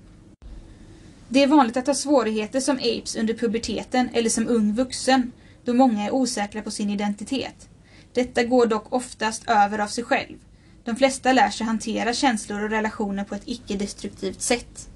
Det 1.29 1.43
är 1.43 1.47
vanligt 1.47 1.77
att 1.77 1.87
ha 1.87 1.93
svårigheter 1.93 2.59
som 2.59 2.75
apes 2.75 3.15
under 3.15 3.33
puberteten 3.33 4.09
eller 4.13 4.29
som 4.29 4.47
ung 4.47 4.73
vuxen, 4.73 5.31
då 5.65 5.73
många 5.73 6.05
är 6.05 6.13
osäkra 6.13 6.61
på 6.61 6.71
sin 6.71 6.89
identitet. 6.89 7.69
Detta 8.13 8.43
går 8.43 8.65
dock 8.65 8.93
oftast 8.93 9.49
över 9.49 9.79
av 9.79 9.87
sig 9.87 10.03
själv. 10.03 10.37
De 10.83 10.95
flesta 10.95 11.33
lär 11.33 11.49
sig 11.49 11.67
hantera 11.67 12.13
känslor 12.13 12.63
och 12.63 12.69
relationer 12.69 13.23
på 13.23 13.35
ett 13.35 13.41
icke-destruktivt 13.45 14.41
sätt. 14.41 14.89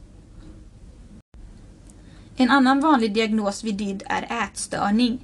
En 2.38 2.50
annan 2.50 2.80
vanlig 2.80 3.14
diagnos 3.14 3.64
vid 3.64 3.76
DID 3.76 4.04
är 4.06 4.44
ätstörning. 4.44 5.20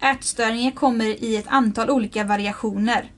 Ätstörningar 0.00 0.70
kommer 0.70 1.24
i 1.24 1.36
ett 1.36 1.48
antal 1.48 1.90
olika 1.90 2.24
variationer. 2.24 3.12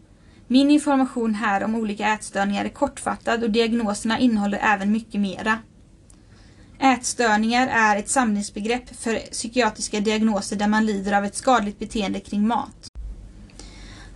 Min 0.47 0.71
information 0.71 1.35
här 1.35 1.65
om 1.65 1.75
olika 1.75 2.09
ätstörningar 2.09 2.65
är 2.65 2.69
kortfattad 2.69 3.43
och 3.43 3.51
diagnoserna 3.51 4.19
innehåller 4.19 4.59
även 4.63 4.93
mycket 4.93 5.21
mera. 5.21 5.59
Ätstörningar 6.83 7.67
är 7.67 7.97
ett 7.97 8.09
samlingsbegrepp 8.09 8.97
för 8.97 9.17
psykiatriska 9.17 10.01
diagnoser 10.01 10.57
där 10.57 10.69
man 10.69 10.87
lider 10.87 11.13
av 11.13 11.25
ett 11.25 11.37
skadligt 11.37 11.79
beteende 11.79 12.21
kring 12.21 12.47
mat. 12.47 12.91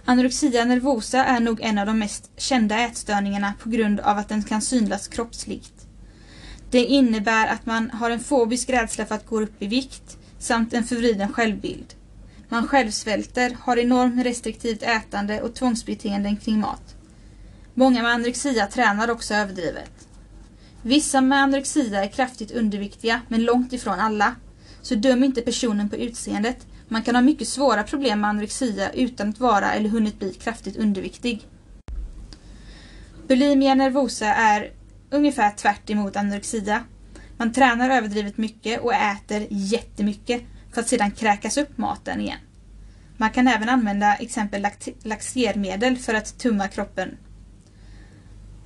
Anorexia 0.04 0.64
nervosa 0.64 1.24
är 1.24 1.40
nog 1.40 1.60
en 1.60 1.78
av 1.78 1.86
de 1.86 1.98
mest 1.98 2.30
kända 2.36 2.78
ätstörningarna 2.78 3.54
på 3.62 3.68
grund 3.68 4.00
av 4.00 4.18
att 4.18 4.28
den 4.28 4.42
kan 4.42 4.62
synas 4.62 5.08
kroppsligt. 5.08 5.86
Det 6.70 6.84
innebär 6.84 7.46
att 7.46 7.66
man 7.66 7.90
har 7.90 8.10
en 8.10 8.20
fobisk 8.20 8.70
rädsla 8.70 9.06
för 9.06 9.14
att 9.14 9.26
gå 9.26 9.40
upp 9.40 9.62
i 9.62 9.66
vikt 9.66 10.18
samt 10.38 10.74
en 10.74 10.84
förvriden 10.84 11.32
självbild. 11.32 11.94
Man 12.48 12.68
självsvälter, 12.68 13.56
har 13.60 13.76
enormt 13.76 14.24
restriktivt 14.24 14.82
ätande 14.82 15.42
och 15.42 15.54
tvångsbeteenden 15.54 16.36
kring 16.36 16.60
mat. 16.60 16.96
Många 17.74 18.02
med 18.02 18.12
anorexia 18.12 18.66
tränar 18.66 19.10
också 19.10 19.34
överdrivet. 19.34 19.95
Vissa 20.86 21.20
med 21.20 21.42
anorexia 21.42 22.04
är 22.04 22.08
kraftigt 22.08 22.50
underviktiga, 22.50 23.20
men 23.28 23.44
långt 23.44 23.72
ifrån 23.72 24.00
alla. 24.00 24.34
Så 24.82 24.94
döm 24.94 25.24
inte 25.24 25.42
personen 25.42 25.88
på 25.88 25.96
utseendet. 25.96 26.66
Man 26.88 27.02
kan 27.02 27.14
ha 27.14 27.22
mycket 27.22 27.48
svåra 27.48 27.82
problem 27.82 28.20
med 28.20 28.30
anorexia 28.30 28.92
utan 28.92 29.28
att 29.28 29.40
vara 29.40 29.72
eller 29.72 29.88
hunnit 29.88 30.18
bli 30.18 30.34
kraftigt 30.34 30.76
underviktig. 30.76 31.46
Bulimia 33.28 33.74
nervosa 33.74 34.26
är 34.26 34.70
ungefär 35.10 35.50
tvärt 35.50 35.90
emot 35.90 36.16
anorexia. 36.16 36.84
Man 37.36 37.52
tränar 37.52 37.90
överdrivet 37.90 38.38
mycket 38.38 38.80
och 38.80 38.94
äter 38.94 39.46
jättemycket 39.50 40.42
för 40.72 40.80
att 40.80 40.88
sedan 40.88 41.10
kräkas 41.10 41.56
upp 41.56 41.78
maten 41.78 42.20
igen. 42.20 42.38
Man 43.16 43.30
kan 43.30 43.48
även 43.48 43.68
använda 43.68 44.14
exempel 44.14 44.66
laxermedel 45.02 45.96
för 45.96 46.14
att 46.14 46.38
tumma 46.38 46.68
kroppen. 46.68 47.16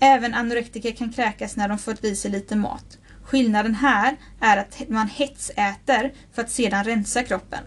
Även 0.00 0.34
anorektiker 0.34 0.92
kan 0.92 1.12
kräkas 1.12 1.56
när 1.56 1.68
de 1.68 1.78
fått 1.78 2.04
i 2.04 2.16
sig 2.16 2.30
lite 2.30 2.56
mat. 2.56 2.98
Skillnaden 3.22 3.74
här 3.74 4.16
är 4.40 4.56
att 4.56 4.88
man 4.88 5.08
hetsäter 5.08 6.12
för 6.32 6.42
att 6.42 6.50
sedan 6.50 6.84
rensa 6.84 7.22
kroppen. 7.22 7.64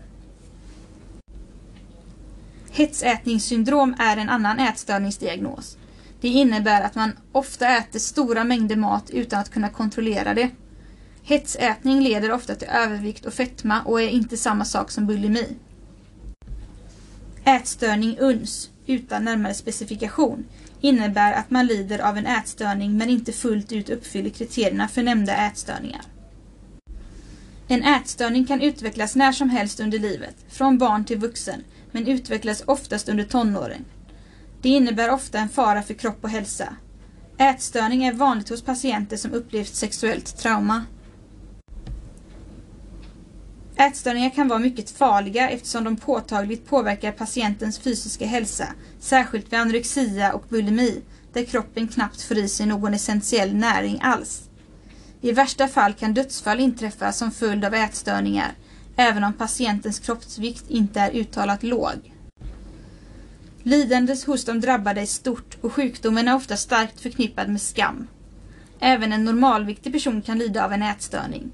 Hetsätningssyndrom 2.71 3.95
är 3.99 4.17
en 4.17 4.29
annan 4.29 4.59
ätstörningsdiagnos. 4.59 5.77
Det 6.21 6.27
innebär 6.27 6.81
att 6.81 6.95
man 6.95 7.11
ofta 7.31 7.67
äter 7.67 7.99
stora 7.99 8.43
mängder 8.43 8.75
mat 8.75 9.09
utan 9.09 9.39
att 9.39 9.51
kunna 9.51 9.69
kontrollera 9.69 10.33
det. 10.33 10.49
Hetsätning 11.23 12.01
leder 12.01 12.31
ofta 12.31 12.55
till 12.55 12.67
övervikt 12.67 13.25
och 13.25 13.33
fetma 13.33 13.81
och 13.81 14.01
är 14.01 14.09
inte 14.09 14.37
samma 14.37 14.65
sak 14.65 14.91
som 14.91 15.07
bulimi. 15.07 15.47
Ätstörning 17.43 18.17
UNS, 18.19 18.69
utan 18.85 19.25
närmare 19.25 19.53
specifikation, 19.53 20.45
innebär 20.83 21.33
att 21.33 21.51
man 21.51 21.67
lider 21.67 21.99
av 21.99 22.17
en 22.17 22.25
ätstörning 22.25 22.97
men 22.97 23.09
inte 23.09 23.31
fullt 23.31 23.71
ut 23.71 23.89
uppfyller 23.89 24.29
kriterierna 24.29 24.87
för 24.87 25.03
nämnda 25.03 25.35
ätstörningar. 25.35 26.01
En 27.67 27.83
ätstörning 27.83 28.45
kan 28.45 28.61
utvecklas 28.61 29.15
när 29.15 29.31
som 29.31 29.49
helst 29.49 29.79
under 29.79 29.99
livet, 29.99 30.35
från 30.49 30.77
barn 30.77 31.05
till 31.05 31.17
vuxen, 31.17 31.63
men 31.91 32.07
utvecklas 32.07 32.63
oftast 32.67 33.09
under 33.09 33.23
tonåren. 33.23 33.85
Det 34.61 34.69
innebär 34.69 35.09
ofta 35.09 35.39
en 35.39 35.49
fara 35.49 35.83
för 35.83 35.93
kropp 35.93 36.23
och 36.23 36.29
hälsa. 36.29 36.75
Ätstörning 37.37 38.03
är 38.03 38.13
vanligt 38.13 38.49
hos 38.49 38.61
patienter 38.61 39.17
som 39.17 39.33
upplevt 39.33 39.75
sexuellt 39.75 40.37
trauma. 40.37 40.85
Ätstörningar 43.75 44.29
kan 44.29 44.47
vara 44.47 44.59
mycket 44.59 44.89
farliga 44.89 45.49
eftersom 45.49 45.83
de 45.83 45.95
påtagligt 45.95 46.67
påverkar 46.67 47.11
patientens 47.11 47.79
fysiska 47.79 48.25
hälsa, 48.25 48.67
särskilt 48.99 49.53
vid 49.53 49.59
anorexia 49.59 50.33
och 50.33 50.43
bulimi, 50.49 51.01
där 51.33 51.43
kroppen 51.43 51.87
knappt 51.87 52.21
får 52.21 52.37
i 52.37 52.47
sig 52.47 52.65
någon 52.65 52.93
essentiell 52.93 53.55
näring 53.55 53.99
alls. 54.01 54.49
I 55.21 55.31
värsta 55.31 55.67
fall 55.67 55.93
kan 55.93 56.13
dödsfall 56.13 56.59
inträffa 56.59 57.11
som 57.11 57.31
följd 57.31 57.65
av 57.65 57.73
ätstörningar, 57.73 58.51
även 58.95 59.23
om 59.23 59.33
patientens 59.33 59.99
kroppsvikt 59.99 60.69
inte 60.69 60.99
är 60.99 61.11
uttalat 61.11 61.63
låg. 61.63 62.13
Lidandet 63.63 64.23
hos 64.23 64.45
de 64.45 64.61
drabbade 64.61 65.01
är 65.01 65.05
stort 65.05 65.57
och 65.61 65.73
sjukdomen 65.73 66.27
är 66.27 66.35
ofta 66.35 66.57
starkt 66.57 67.01
förknippad 67.01 67.49
med 67.49 67.61
skam. 67.61 68.07
Även 68.79 69.13
en 69.13 69.25
normalviktig 69.25 69.93
person 69.93 70.21
kan 70.21 70.37
lida 70.37 70.65
av 70.65 70.73
en 70.73 70.83
ätstörning. 70.83 71.51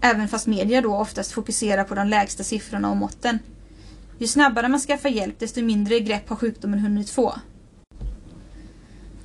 Även 0.00 0.28
fast 0.28 0.46
media 0.46 0.80
då 0.80 0.96
oftast 0.96 1.32
fokuserar 1.32 1.84
på 1.84 1.94
de 1.94 2.08
lägsta 2.08 2.44
siffrorna 2.44 2.90
och 2.90 2.96
måtten. 2.96 3.38
Ju 4.18 4.26
snabbare 4.26 4.68
man 4.68 4.80
skaffar 4.80 5.08
hjälp 5.08 5.38
desto 5.38 5.62
mindre 5.62 6.00
grepp 6.00 6.28
har 6.28 6.36
sjukdomen 6.36 6.78
hunnit 6.78 7.10
få. 7.10 7.34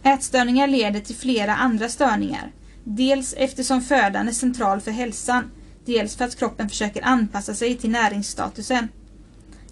Ätstörningar 0.03 0.67
leder 0.67 0.99
till 0.99 1.15
flera 1.15 1.55
andra 1.55 1.89
störningar. 1.89 2.51
Dels 2.83 3.33
eftersom 3.37 3.81
födan 3.81 4.27
är 4.27 4.31
central 4.31 4.81
för 4.81 4.91
hälsan, 4.91 5.51
dels 5.85 6.15
för 6.15 6.25
att 6.25 6.35
kroppen 6.35 6.69
försöker 6.69 7.05
anpassa 7.05 7.53
sig 7.53 7.75
till 7.75 7.89
näringsstatusen. 7.89 8.87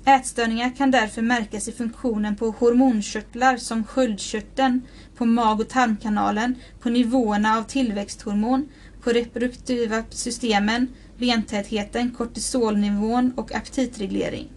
Ätstörningar 0.06 0.76
kan 0.78 0.92
därför 0.92 1.22
märkas 1.22 1.68
i 1.68 1.72
funktionen 1.72 2.36
på 2.36 2.54
hormonkörtlar 2.60 3.58
som 3.58 3.84
sköldkörteln, 3.84 4.82
på 5.16 5.26
mag 5.26 5.60
och 5.60 5.70
tarmkanalen, 5.70 6.56
på 6.80 6.90
nivåerna 6.90 7.58
av 7.58 7.64
tillväxthormon, 7.64 8.70
på 9.04 9.10
reproduktiva 9.10 10.04
systemen, 10.10 10.88
bentätheten, 11.18 12.12
kortisolnivån 12.12 13.34
och 13.38 13.56
aptitreglering. 13.56 14.50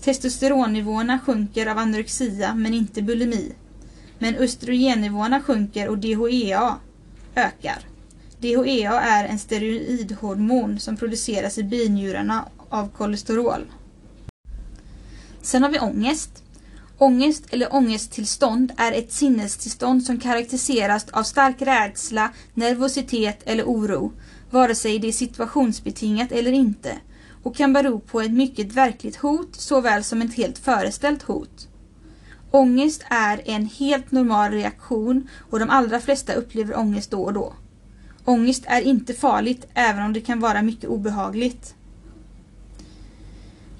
Testosteronnivåerna 0.00 1.18
sjunker 1.18 1.66
av 1.66 1.78
anorexia 1.78 2.54
men 2.54 2.74
inte 2.74 3.02
bulimi. 3.02 3.52
Men 4.18 4.34
östrogennivåerna 4.34 5.42
sjunker 5.42 5.88
och 5.88 5.98
DHEA 5.98 6.76
ökar. 7.34 7.78
DHEA 8.38 9.00
är 9.00 9.24
en 9.24 9.38
steroidhormon 9.38 10.78
som 10.78 10.96
produceras 10.96 11.58
i 11.58 11.62
binjurarna 11.62 12.48
av 12.68 12.88
kolesterol. 12.88 13.66
Sen 15.42 15.62
har 15.62 15.70
vi 15.70 15.78
ångest. 15.78 16.42
Ångest 16.98 17.44
eller 17.50 17.74
ångesttillstånd 17.74 18.72
är 18.76 18.92
ett 18.92 19.12
sinnestillstånd 19.12 20.02
som 20.02 20.20
karaktäriseras 20.20 21.06
av 21.10 21.22
stark 21.22 21.62
rädsla, 21.62 22.30
nervositet 22.54 23.42
eller 23.44 23.64
oro, 23.64 24.12
vare 24.50 24.74
sig 24.74 24.98
det 24.98 25.08
är 25.08 25.12
situationsbetingat 25.12 26.32
eller 26.32 26.52
inte, 26.52 26.92
och 27.42 27.56
kan 27.56 27.72
bero 27.72 28.00
på 28.00 28.20
ett 28.20 28.30
mycket 28.30 28.72
verkligt 28.72 29.16
hot 29.16 29.56
såväl 29.56 30.04
som 30.04 30.22
ett 30.22 30.34
helt 30.34 30.58
föreställt 30.58 31.22
hot. 31.22 31.68
Ångest 32.50 33.04
är 33.10 33.40
en 33.44 33.66
helt 33.66 34.10
normal 34.10 34.50
reaktion 34.50 35.28
och 35.50 35.58
de 35.58 35.70
allra 35.70 36.00
flesta 36.00 36.32
upplever 36.32 36.78
ångest 36.78 37.10
då 37.10 37.22
och 37.22 37.32
då. 37.32 37.54
Ångest 38.24 38.64
är 38.66 38.80
inte 38.80 39.14
farligt 39.14 39.66
även 39.74 40.02
om 40.02 40.12
det 40.12 40.20
kan 40.20 40.40
vara 40.40 40.62
mycket 40.62 40.90
obehagligt. 40.90 41.74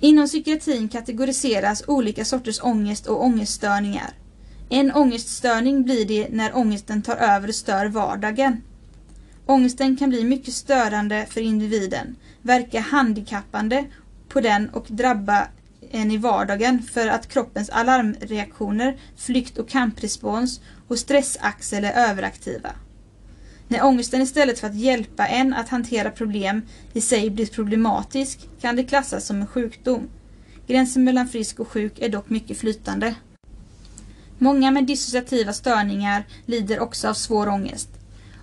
Inom 0.00 0.26
psykiatrin 0.26 0.88
kategoriseras 0.88 1.82
olika 1.86 2.24
sorters 2.24 2.60
ångest 2.62 3.06
och 3.06 3.24
ångeststörningar. 3.24 4.10
En 4.68 4.92
ångeststörning 4.92 5.84
blir 5.84 6.04
det 6.04 6.28
när 6.30 6.56
ångesten 6.56 7.02
tar 7.02 7.16
över 7.16 7.48
och 7.48 7.54
stör 7.54 7.86
vardagen. 7.86 8.62
Ångesten 9.46 9.96
kan 9.96 10.08
bli 10.08 10.24
mycket 10.24 10.54
störande 10.54 11.26
för 11.30 11.40
individen, 11.40 12.16
verka 12.42 12.80
handikappande 12.80 13.84
på 14.28 14.40
den 14.40 14.68
och 14.70 14.86
drabba 14.88 15.48
en 15.90 16.10
i 16.10 16.16
vardagen 16.16 16.82
för 16.82 17.06
att 17.06 17.28
kroppens 17.28 17.70
alarmreaktioner, 17.70 18.96
flykt 19.16 19.58
och 19.58 19.68
kamprespons 19.68 20.60
och 20.88 20.98
stressaxel 20.98 21.84
är 21.84 22.10
överaktiva. 22.10 22.70
När 23.68 23.84
ångesten 23.84 24.22
istället 24.22 24.58
för 24.58 24.66
att 24.66 24.74
hjälpa 24.74 25.26
en 25.26 25.54
att 25.54 25.68
hantera 25.68 26.10
problem 26.10 26.62
i 26.92 27.00
sig 27.00 27.30
blir 27.30 27.46
problematisk 27.46 28.48
kan 28.60 28.76
det 28.76 28.84
klassas 28.84 29.26
som 29.26 29.40
en 29.40 29.46
sjukdom. 29.46 30.08
Gränsen 30.66 31.04
mellan 31.04 31.28
frisk 31.28 31.60
och 31.60 31.68
sjuk 31.68 31.98
är 31.98 32.08
dock 32.08 32.30
mycket 32.30 32.58
flytande. 32.58 33.14
Många 34.38 34.70
med 34.70 34.86
dissociativa 34.86 35.52
störningar 35.52 36.24
lider 36.46 36.80
också 36.80 37.08
av 37.08 37.14
svår 37.14 37.48
ångest. 37.48 37.88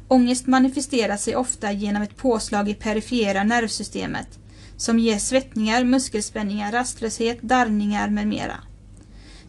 Ångest 0.08 0.48
manifesterar 0.48 1.18
sig 1.18 1.36
ofta 1.36 1.72
genom 1.72 2.02
ett 2.02 2.18
påslag 2.18 2.70
i 2.70 2.74
perifera 2.74 3.44
nervsystemet 3.44 4.40
som 4.78 5.00
ger 5.00 5.18
svettningar, 5.18 5.84
muskelspänningar, 5.84 6.72
rastlöshet, 6.72 7.42
darrningar 7.42 8.10
med 8.10 8.28
mera. 8.28 8.56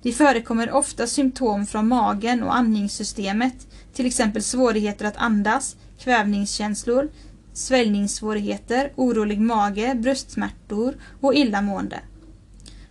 Det 0.02 0.12
förekommer 0.12 0.72
ofta 0.72 1.06
symptom 1.06 1.66
från 1.66 1.88
magen 1.88 2.42
och 2.42 2.56
andningssystemet, 2.56 3.66
till 3.94 4.06
exempel 4.06 4.42
svårigheter 4.42 5.04
att 5.04 5.16
andas, 5.16 5.76
kvävningskänslor, 5.98 7.08
sväljningssvårigheter, 7.52 8.92
orolig 8.96 9.40
mage, 9.40 9.94
bröstsmärtor 9.94 10.94
och 11.20 11.34
illamående. 11.34 12.00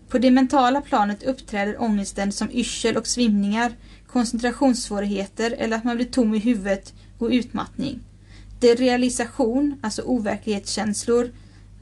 På 0.09 0.17
det 0.17 0.31
mentala 0.31 0.81
planet 0.81 1.23
uppträder 1.23 1.81
ångesten 1.81 2.31
som 2.31 2.51
yrsel 2.51 2.97
och 2.97 3.07
svimningar, 3.07 3.73
koncentrationssvårigheter 4.07 5.51
eller 5.51 5.77
att 5.77 5.83
man 5.83 5.95
blir 5.95 6.05
tom 6.05 6.33
i 6.33 6.39
huvudet 6.39 6.93
och 7.17 7.29
utmattning. 7.29 7.99
Derealisation, 8.59 9.79
alltså 9.81 10.01
overklighetskänslor, 10.01 11.31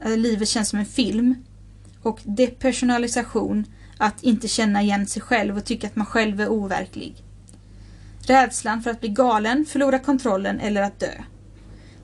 eh, 0.00 0.16
livet 0.16 0.48
känns 0.48 0.68
som 0.68 0.78
en 0.78 0.86
film. 0.86 1.34
Och 2.02 2.20
depersonalisation, 2.24 3.64
att 3.98 4.22
inte 4.22 4.48
känna 4.48 4.82
igen 4.82 5.06
sig 5.06 5.22
själv 5.22 5.56
och 5.56 5.64
tycka 5.64 5.86
att 5.86 5.96
man 5.96 6.06
själv 6.06 6.40
är 6.40 6.48
overklig. 6.48 7.24
Rädslan 8.26 8.82
för 8.82 8.90
att 8.90 9.00
bli 9.00 9.08
galen, 9.08 9.64
förlora 9.64 9.98
kontrollen 9.98 10.60
eller 10.60 10.82
att 10.82 11.00
dö. 11.00 11.12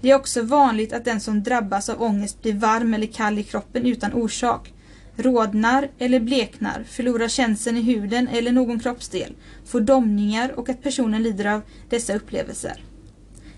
Det 0.01 0.11
är 0.11 0.15
också 0.15 0.43
vanligt 0.43 0.93
att 0.93 1.05
den 1.05 1.21
som 1.21 1.43
drabbas 1.43 1.89
av 1.89 2.03
ångest 2.03 2.43
blir 2.43 2.55
varm 2.55 2.95
eller 2.95 3.07
kall 3.07 3.39
i 3.39 3.43
kroppen 3.43 3.87
utan 3.87 4.13
orsak, 4.13 4.73
rodnar 5.17 5.89
eller 5.99 6.21
bleknar, 6.21 6.85
förlorar 6.89 7.29
känseln 7.29 7.77
i 7.77 7.81
huden 7.83 8.29
eller 8.29 8.53
någon 8.53 8.81
kroppsdel, 8.81 9.35
får 9.67 9.81
domningar 9.81 10.59
och 10.59 10.69
att 10.69 10.83
personen 10.83 11.23
lider 11.23 11.45
av 11.45 11.63
dessa 11.89 12.15
upplevelser. 12.15 12.83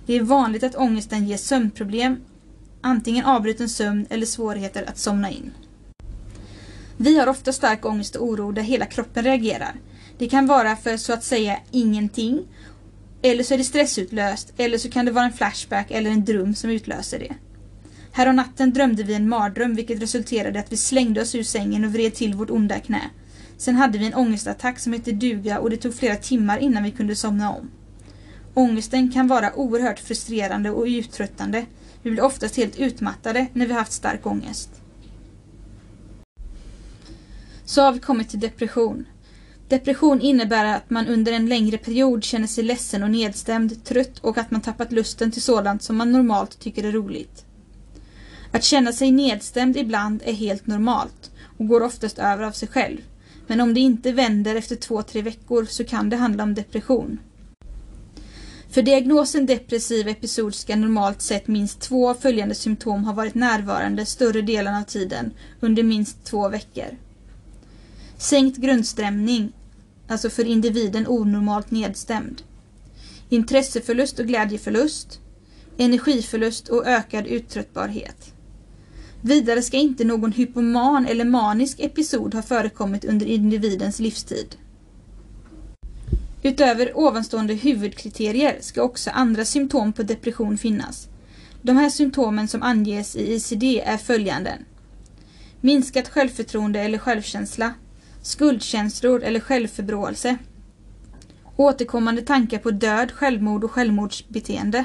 Det 0.07 0.15
är 0.15 0.23
vanligt 0.23 0.63
att 0.63 0.77
ångesten 0.77 1.27
ger 1.27 1.37
sömnproblem, 1.37 2.21
antingen 2.81 3.25
avbruten 3.25 3.69
sömn 3.69 4.07
eller 4.11 4.27
svårigheter 4.27 4.85
att 4.89 4.99
somna 4.99 5.31
in. 5.31 5.53
Vi 6.97 7.19
har 7.19 7.27
ofta 7.27 7.53
stark 7.53 7.87
ångest 7.87 8.17
och 8.17 8.27
oro 8.27 8.53
där 8.53 8.63
hela 8.63 8.87
kroppen 8.87 9.25
reagerar. 9.25 9.75
Det 10.21 10.29
kan 10.29 10.47
vara 10.47 10.77
för 10.77 10.97
så 10.97 11.13
att 11.13 11.25
säga 11.25 11.59
ingenting, 11.71 12.47
eller 13.23 13.45
så 13.45 13.55
är 13.55 13.59
det 13.59 13.65
stressutlöst, 13.65 14.53
eller 14.57 14.79
så 14.79 14.91
kan 14.91 15.05
det 15.05 15.13
vara 15.13 15.25
en 15.25 15.33
flashback 15.33 15.91
eller 15.91 16.11
en 16.11 16.25
dröm 16.25 16.55
som 16.55 16.71
utlöser 16.71 17.19
det. 17.19 17.35
Härom 18.13 18.37
natten 18.37 18.73
drömde 18.73 19.03
vi 19.03 19.15
en 19.15 19.29
mardröm 19.29 19.75
vilket 19.75 20.03
resulterade 20.03 20.59
i 20.59 20.63
att 20.63 20.73
vi 20.73 20.77
slängde 20.77 21.21
oss 21.21 21.35
ur 21.35 21.43
sängen 21.43 21.85
och 21.85 21.93
vred 21.93 22.15
till 22.15 22.35
vårt 22.35 22.51
onda 22.51 22.81
knä. 22.81 23.11
Sen 23.57 23.75
hade 23.75 23.99
vi 23.99 24.07
en 24.07 24.15
ångestattack 24.15 24.79
som 24.79 24.93
hette 24.93 25.13
duga 25.13 25.59
och 25.59 25.71
det 25.71 25.77
tog 25.77 25.95
flera 25.95 26.17
timmar 26.17 26.59
innan 26.59 26.83
vi 26.83 26.91
kunde 26.91 27.17
somna 27.17 27.51
om. 27.51 27.71
Ångesten 28.55 29.13
kan 29.13 29.29
vara 29.29 29.55
oerhört 29.55 30.01
frustrerande 30.01 30.71
och 30.71 30.85
uttröttande 30.85 31.67
vi 32.03 32.11
blir 32.11 32.25
oftast 32.25 32.57
helt 32.57 32.79
utmattade 32.79 33.47
när 33.53 33.67
vi 33.67 33.73
haft 33.73 33.93
stark 33.93 34.27
ångest. 34.27 34.71
Så 37.65 37.83
har 37.83 37.93
vi 37.93 37.99
kommit 37.99 38.29
till 38.29 38.41
depression. 38.41 39.07
Depression 39.71 40.21
innebär 40.21 40.65
att 40.65 40.91
man 40.91 41.07
under 41.07 41.33
en 41.33 41.47
längre 41.47 41.79
period 41.79 42.25
känner 42.25 42.47
sig 42.47 42.65
ledsen 42.65 43.03
och 43.03 43.11
nedstämd, 43.11 43.85
trött 43.85 44.19
och 44.19 44.39
att 44.39 44.51
man 44.51 44.61
tappat 44.61 44.93
lusten 44.93 45.31
till 45.31 45.43
sådant 45.43 45.83
som 45.83 45.97
man 45.97 46.13
normalt 46.13 46.59
tycker 46.59 46.85
är 46.85 46.93
roligt. 46.93 47.45
Att 48.53 48.65
känna 48.65 48.93
sig 48.93 49.11
nedstämd 49.11 49.77
ibland 49.77 50.23
är 50.25 50.33
helt 50.33 50.67
normalt 50.67 51.31
och 51.59 51.69
går 51.69 51.83
oftast 51.83 52.19
över 52.19 52.45
av 52.45 52.53
sig 52.53 52.69
själv. 52.69 52.99
Men 53.47 53.61
om 53.61 53.75
det 53.75 53.81
inte 53.81 54.13
vänder 54.13 54.55
efter 54.55 54.77
två, 54.77 55.03
tre 55.03 55.23
veckor 55.23 55.65
så 55.65 55.85
kan 55.85 56.11
det 56.11 56.17
handla 56.17 56.43
om 56.43 56.55
depression. 56.55 57.19
För 58.71 58.83
diagnosen 58.83 59.47
depressiv 59.47 60.09
episod 60.09 60.55
ska 60.55 60.77
normalt 60.77 61.23
sett 61.23 61.49
minst 61.49 61.81
två 61.81 62.11
av 62.11 62.15
följande 62.15 62.55
symptom 62.55 63.05
ha 63.05 63.13
varit 63.13 63.35
närvarande 63.35 64.07
större 64.07 64.43
delen 64.43 64.75
av 64.75 64.83
tiden 64.83 65.33
under 65.61 65.83
minst 65.83 66.25
två 66.25 66.49
veckor. 66.49 66.97
Sänkt 68.19 68.57
grundstämning, 68.57 69.53
alltså 70.11 70.31
för 70.31 70.45
individen 70.45 71.09
onormalt 71.09 71.71
nedstämd. 71.71 72.43
Intresseförlust 73.29 74.19
och 74.19 74.27
glädjeförlust. 74.27 75.21
Energiförlust 75.77 76.69
och 76.69 76.87
ökad 76.87 77.27
uttröttbarhet. 77.27 78.35
Vidare 79.23 79.63
ska 79.63 79.77
inte 79.77 80.05
någon 80.05 80.33
hypoman 80.33 81.07
eller 81.07 81.25
manisk 81.25 81.81
episod 81.81 82.35
ha 82.35 82.43
förekommit 82.43 83.05
under 83.05 83.27
individens 83.27 83.99
livstid. 84.01 84.57
Utöver 86.43 86.99
ovanstående 86.99 87.55
huvudkriterier 87.55 88.59
ska 88.61 88.83
också 88.83 89.11
andra 89.11 89.45
symptom 89.45 89.93
på 89.93 90.03
depression 90.03 90.59
finnas. 90.59 91.09
De 91.63 91.77
här 91.77 91.91
symptomen 91.91 92.49
som 92.49 92.63
anges 92.63 93.17
i 93.17 93.35
ICD 93.35 93.65
är 93.85 93.97
följande. 93.97 94.59
Minskat 95.61 96.09
självförtroende 96.09 96.81
eller 96.81 96.99
självkänsla, 96.99 97.75
skuldkänslor 98.23 99.23
eller 99.23 99.41
självförbråelse, 99.41 100.39
återkommande 101.57 102.23
tankar 102.23 102.59
på 102.59 102.71
död, 102.71 103.13
självmord 103.13 103.65
och 103.65 103.71
självmordsbeteende, 103.71 104.85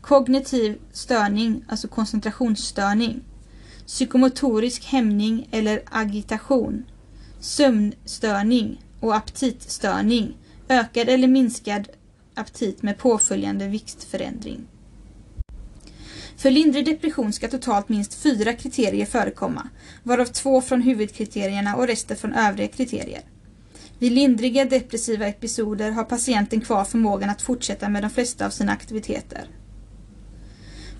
kognitiv 0.00 0.78
störning, 0.92 1.64
alltså 1.68 1.88
koncentrationsstörning, 1.88 3.20
psykomotorisk 3.86 4.84
hämning 4.84 5.48
eller 5.50 5.82
agitation, 5.90 6.84
sömnstörning 7.40 8.84
och 9.00 9.16
aptitstörning, 9.16 10.36
ökad 10.68 11.08
eller 11.08 11.28
minskad 11.28 11.88
aptit 12.34 12.82
med 12.82 12.98
påföljande 12.98 13.68
viktförändring. 13.68 14.66
För 16.42 16.50
lindrig 16.50 16.84
depression 16.84 17.32
ska 17.32 17.48
totalt 17.48 17.88
minst 17.88 18.14
fyra 18.14 18.52
kriterier 18.52 19.06
förekomma, 19.06 19.68
varav 20.02 20.24
två 20.24 20.60
från 20.60 20.82
huvudkriterierna 20.82 21.76
och 21.76 21.86
resten 21.86 22.16
från 22.16 22.32
övriga 22.32 22.68
kriterier. 22.68 23.20
Vid 23.98 24.12
lindriga 24.12 24.64
depressiva 24.64 25.26
episoder 25.26 25.90
har 25.90 26.04
patienten 26.04 26.60
kvar 26.60 26.84
förmågan 26.84 27.30
att 27.30 27.42
fortsätta 27.42 27.88
med 27.88 28.02
de 28.02 28.10
flesta 28.10 28.46
av 28.46 28.50
sina 28.50 28.72
aktiviteter. 28.72 29.44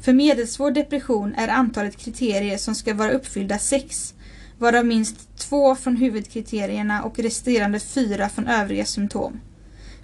För 0.00 0.12
medelsvår 0.12 0.70
depression 0.70 1.34
är 1.34 1.48
antalet 1.48 1.96
kriterier 1.96 2.56
som 2.56 2.74
ska 2.74 2.94
vara 2.94 3.12
uppfyllda 3.12 3.58
sex, 3.58 4.14
varav 4.58 4.86
minst 4.86 5.36
två 5.38 5.74
från 5.74 5.96
huvudkriterierna 5.96 7.02
och 7.02 7.18
resterande 7.18 7.80
fyra 7.80 8.28
från 8.28 8.46
övriga 8.48 8.84
symptom. 8.84 9.40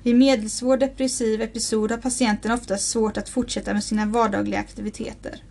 Vid 0.02 0.16
medelsvår 0.16 0.76
depressiv 0.76 1.42
episod 1.42 1.90
har 1.90 1.98
patienten 1.98 2.52
oftast 2.52 2.90
svårt 2.90 3.16
att 3.16 3.28
fortsätta 3.28 3.74
med 3.74 3.84
sina 3.84 4.06
vardagliga 4.06 4.60
aktiviteter. 4.60 5.42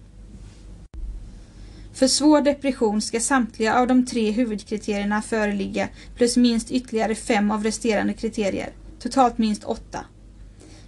För 1.93 2.07
svår 2.07 2.41
depression 2.41 3.01
ska 3.01 3.19
samtliga 3.19 3.75
av 3.75 3.87
de 3.87 4.05
tre 4.05 4.31
huvudkriterierna 4.31 5.21
föreligga 5.21 5.89
plus 6.15 6.37
minst 6.37 6.71
ytterligare 6.71 7.15
fem 7.15 7.51
av 7.51 7.63
resterande 7.63 8.13
kriterier, 8.13 8.69
totalt 8.99 9.37
minst 9.37 9.63
åtta. 9.63 10.05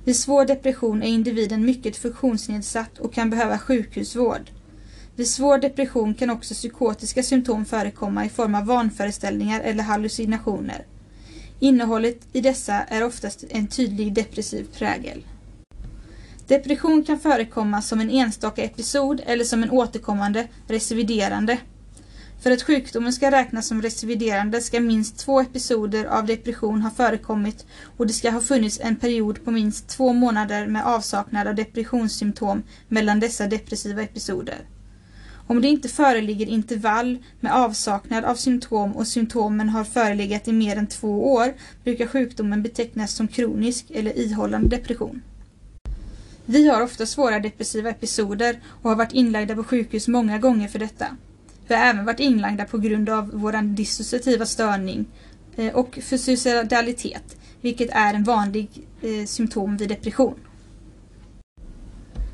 Vid 0.04 0.16
svår 0.16 0.46
depression 0.46 1.04
är 1.04 1.08
individen 1.08 1.66
mycket 1.66 1.98
funktionsnedsatt 1.98 3.00
och 3.00 3.14
kan 3.14 3.30
behöva 3.30 3.58
sjukhusvård. 3.58 4.52
Vid 5.16 5.28
svår 5.28 5.58
depression 5.58 6.14
kan 6.14 6.30
också 6.30 6.54
psykotiska 6.54 7.24
symptom 7.24 7.66
förekomma 7.66 8.26
i 8.26 8.30
form 8.30 8.56
av 8.56 8.66
vanföreställningar 8.66 9.62
eller 9.62 9.84
hallucinationer. 9.84 10.86
Innehållet 11.60 12.28
i 12.34 12.42
dessa 12.42 12.74
är 12.74 13.04
oftast 13.04 13.44
en 13.50 13.68
tydlig 13.68 14.14
depressiv 14.14 14.68
prägel. 14.78 15.24
Depression 16.48 17.04
kan 17.04 17.20
förekomma 17.20 17.82
som 17.82 18.00
en 18.00 18.10
enstaka 18.10 18.64
episod 18.64 19.22
eller 19.26 19.44
som 19.44 19.64
en 19.64 19.72
återkommande 19.72 20.48
recividerande. 20.68 21.58
För 22.42 22.52
att 22.52 22.64
sjukdomen 22.64 23.14
ska 23.14 23.32
räknas 23.32 23.68
som 23.68 23.82
recividerande 23.82 24.62
ska 24.62 24.80
minst 24.80 25.18
två 25.18 25.42
episoder 25.42 26.06
av 26.06 26.26
depression 26.26 26.82
ha 26.82 26.92
förekommit 26.92 27.66
och 27.98 28.08
det 28.08 28.14
ska 28.14 28.30
ha 28.30 28.42
funnits 28.42 28.80
en 28.80 28.96
period 28.96 29.46
på 29.46 29.52
minst 29.52 29.88
två 29.88 30.14
månader 30.14 30.68
med 30.68 30.86
avsaknad 30.86 31.48
av 31.48 31.56
depressionssymptom 31.56 32.64
mellan 32.88 33.20
dessa 33.20 33.48
depressiva 33.48 34.02
episoder. 34.02 34.58
Om 35.50 35.62
det 35.62 35.68
inte 35.68 35.90
föreligger 35.90 36.46
intervall 36.46 37.18
med 37.40 37.54
avsaknad 37.54 38.26
av 38.26 38.36
symptom 38.36 38.92
och 38.92 39.08
symptomen 39.08 39.70
har 39.70 39.84
förelegat 39.84 40.48
i 40.48 40.54
mer 40.54 40.76
än 40.76 40.88
två 40.88 41.34
år 41.34 41.54
brukar 41.84 42.08
sjukdomen 42.08 42.64
betecknas 42.64 43.14
som 43.14 43.28
kronisk 43.28 43.86
eller 43.90 44.18
ihållande 44.18 44.68
depression. 44.78 45.22
Vi 46.46 46.70
har 46.70 46.82
ofta 46.82 47.06
svåra 47.06 47.40
depressiva 47.40 47.90
episoder 47.90 48.60
och 48.82 48.90
har 48.90 48.98
varit 48.98 49.14
inlagda 49.14 49.56
på 49.56 49.64
sjukhus 49.64 50.08
många 50.08 50.38
gånger 50.38 50.68
för 50.68 50.80
detta. 50.80 51.06
Vi 51.68 51.76
har 51.76 51.82
även 51.82 52.06
varit 52.06 52.20
inlagda 52.20 52.66
på 52.66 52.78
grund 52.78 53.10
av 53.10 53.32
vår 53.34 53.76
dissociativa 53.76 54.46
störning 54.46 55.06
eh, 55.56 55.76
och 55.76 56.00
för 56.02 56.18
suicidalitet, 56.18 57.38
vilket 57.62 57.90
är 57.92 58.14
en 58.14 58.24
vanlig 58.24 58.88
eh, 59.02 59.26
symptom 59.26 59.78
vid 59.78 59.90
depression. 59.90 60.36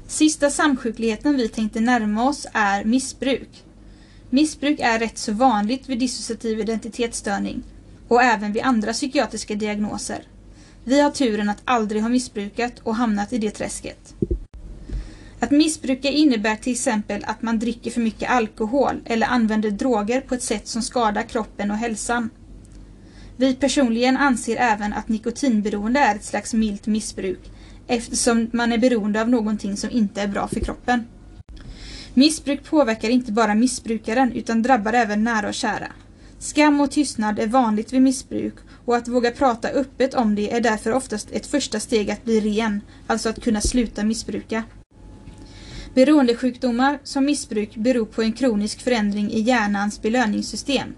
Sista 0.08 0.50
samsjukligheten 0.50 1.38
vi 1.38 1.50
tänkte 1.50 1.80
närma 1.80 2.30
oss 2.30 2.48
är 2.54 2.84
missbruk. 2.84 3.64
Missbruk 4.30 4.80
är 4.80 5.00
rätt 5.00 5.18
så 5.18 5.32
vanligt 5.32 5.90
vid 5.90 6.00
dissociativ 6.00 6.60
identitetsstörning 6.60 7.64
och 8.08 8.24
även 8.24 8.54
vid 8.54 8.64
andra 8.64 8.94
psykiatriska 8.94 9.56
diagnoser. 9.56 10.24
Vi 10.84 11.02
har 11.02 11.10
turen 11.10 11.50
att 11.50 11.62
aldrig 11.66 12.02
ha 12.02 12.10
missbrukat 12.10 12.74
och 12.84 12.96
hamnat 12.96 13.34
i 13.34 13.38
det 13.38 13.52
träsket. 13.52 14.14
Att 15.40 15.52
missbruka 15.52 16.10
innebär 16.10 16.56
till 16.56 16.74
exempel 16.74 17.24
att 17.28 17.42
man 17.42 17.60
dricker 17.60 17.92
för 17.92 18.02
mycket 18.02 18.30
alkohol 18.30 19.02
eller 19.06 19.28
använder 19.28 19.72
droger 19.72 20.22
på 20.22 20.36
ett 20.36 20.44
sätt 20.44 20.68
som 20.68 20.82
skadar 20.82 21.24
kroppen 21.24 21.72
och 21.72 21.78
hälsan. 21.78 22.30
Vi 23.38 23.56
personligen 23.56 24.18
anser 24.18 24.56
även 24.56 24.94
att 24.94 25.10
nikotinberoende 25.10 26.00
är 26.00 26.16
ett 26.16 26.26
slags 26.26 26.54
milt 26.54 26.88
missbruk 26.88 27.52
eftersom 27.88 28.50
man 28.54 28.72
är 28.72 28.78
beroende 28.78 29.22
av 29.22 29.30
någonting 29.30 29.78
som 29.78 29.90
inte 29.90 30.22
är 30.22 30.28
bra 30.28 30.48
för 30.48 30.60
kroppen. 30.60 31.06
Missbruk 32.14 32.64
påverkar 32.64 33.10
inte 33.10 33.32
bara 33.32 33.56
missbrukaren 33.56 34.32
utan 34.32 34.62
drabbar 34.62 34.94
även 34.94 35.24
nära 35.24 35.48
och 35.48 35.54
kära. 35.54 35.88
Skam 36.40 36.82
och 36.82 36.92
tystnad 36.92 37.40
är 37.40 37.48
vanligt 37.48 37.94
vid 37.94 38.02
missbruk 38.02 38.54
och 38.86 38.96
att 38.96 39.08
våga 39.08 39.32
prata 39.32 39.70
öppet 39.70 40.14
om 40.14 40.36
det 40.36 40.54
är 40.54 40.62
därför 40.62 40.92
oftast 40.92 41.32
ett 41.32 41.48
första 41.48 41.80
steg 41.80 42.12
att 42.12 42.24
bli 42.24 42.40
ren, 42.40 42.82
alltså 43.08 43.30
att 43.30 43.44
kunna 43.44 43.62
sluta 43.62 44.04
missbruka. 44.04 44.64
Beroendesjukdomar 45.94 47.00
som 47.04 47.26
missbruk 47.26 47.76
beror 47.76 48.06
på 48.06 48.22
en 48.22 48.34
kronisk 48.34 48.82
förändring 48.82 49.32
i 49.32 49.40
hjärnans 49.40 50.02
belöningssystem. 50.02 50.96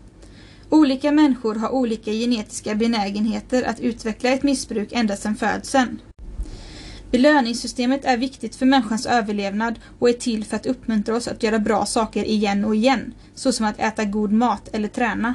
Olika 0.69 1.11
människor 1.11 1.55
har 1.55 1.69
olika 1.69 2.11
genetiska 2.11 2.75
benägenheter 2.75 3.63
att 3.63 3.79
utveckla 3.79 4.29
ett 4.29 4.43
missbruk 4.43 4.91
ända 4.91 5.15
sedan 5.15 5.35
födseln. 5.35 5.99
Belöningssystemet 7.11 8.05
är 8.05 8.17
viktigt 8.17 8.55
för 8.55 8.65
människans 8.65 9.05
överlevnad 9.05 9.79
och 9.99 10.09
är 10.09 10.13
till 10.13 10.45
för 10.45 10.55
att 10.55 10.65
uppmuntra 10.65 11.15
oss 11.15 11.27
att 11.27 11.43
göra 11.43 11.59
bra 11.59 11.85
saker 11.85 12.23
igen 12.23 12.65
och 12.65 12.75
igen, 12.75 13.13
såsom 13.35 13.65
att 13.65 13.79
äta 13.79 14.05
god 14.05 14.31
mat 14.31 14.69
eller 14.73 14.87
träna. 14.87 15.33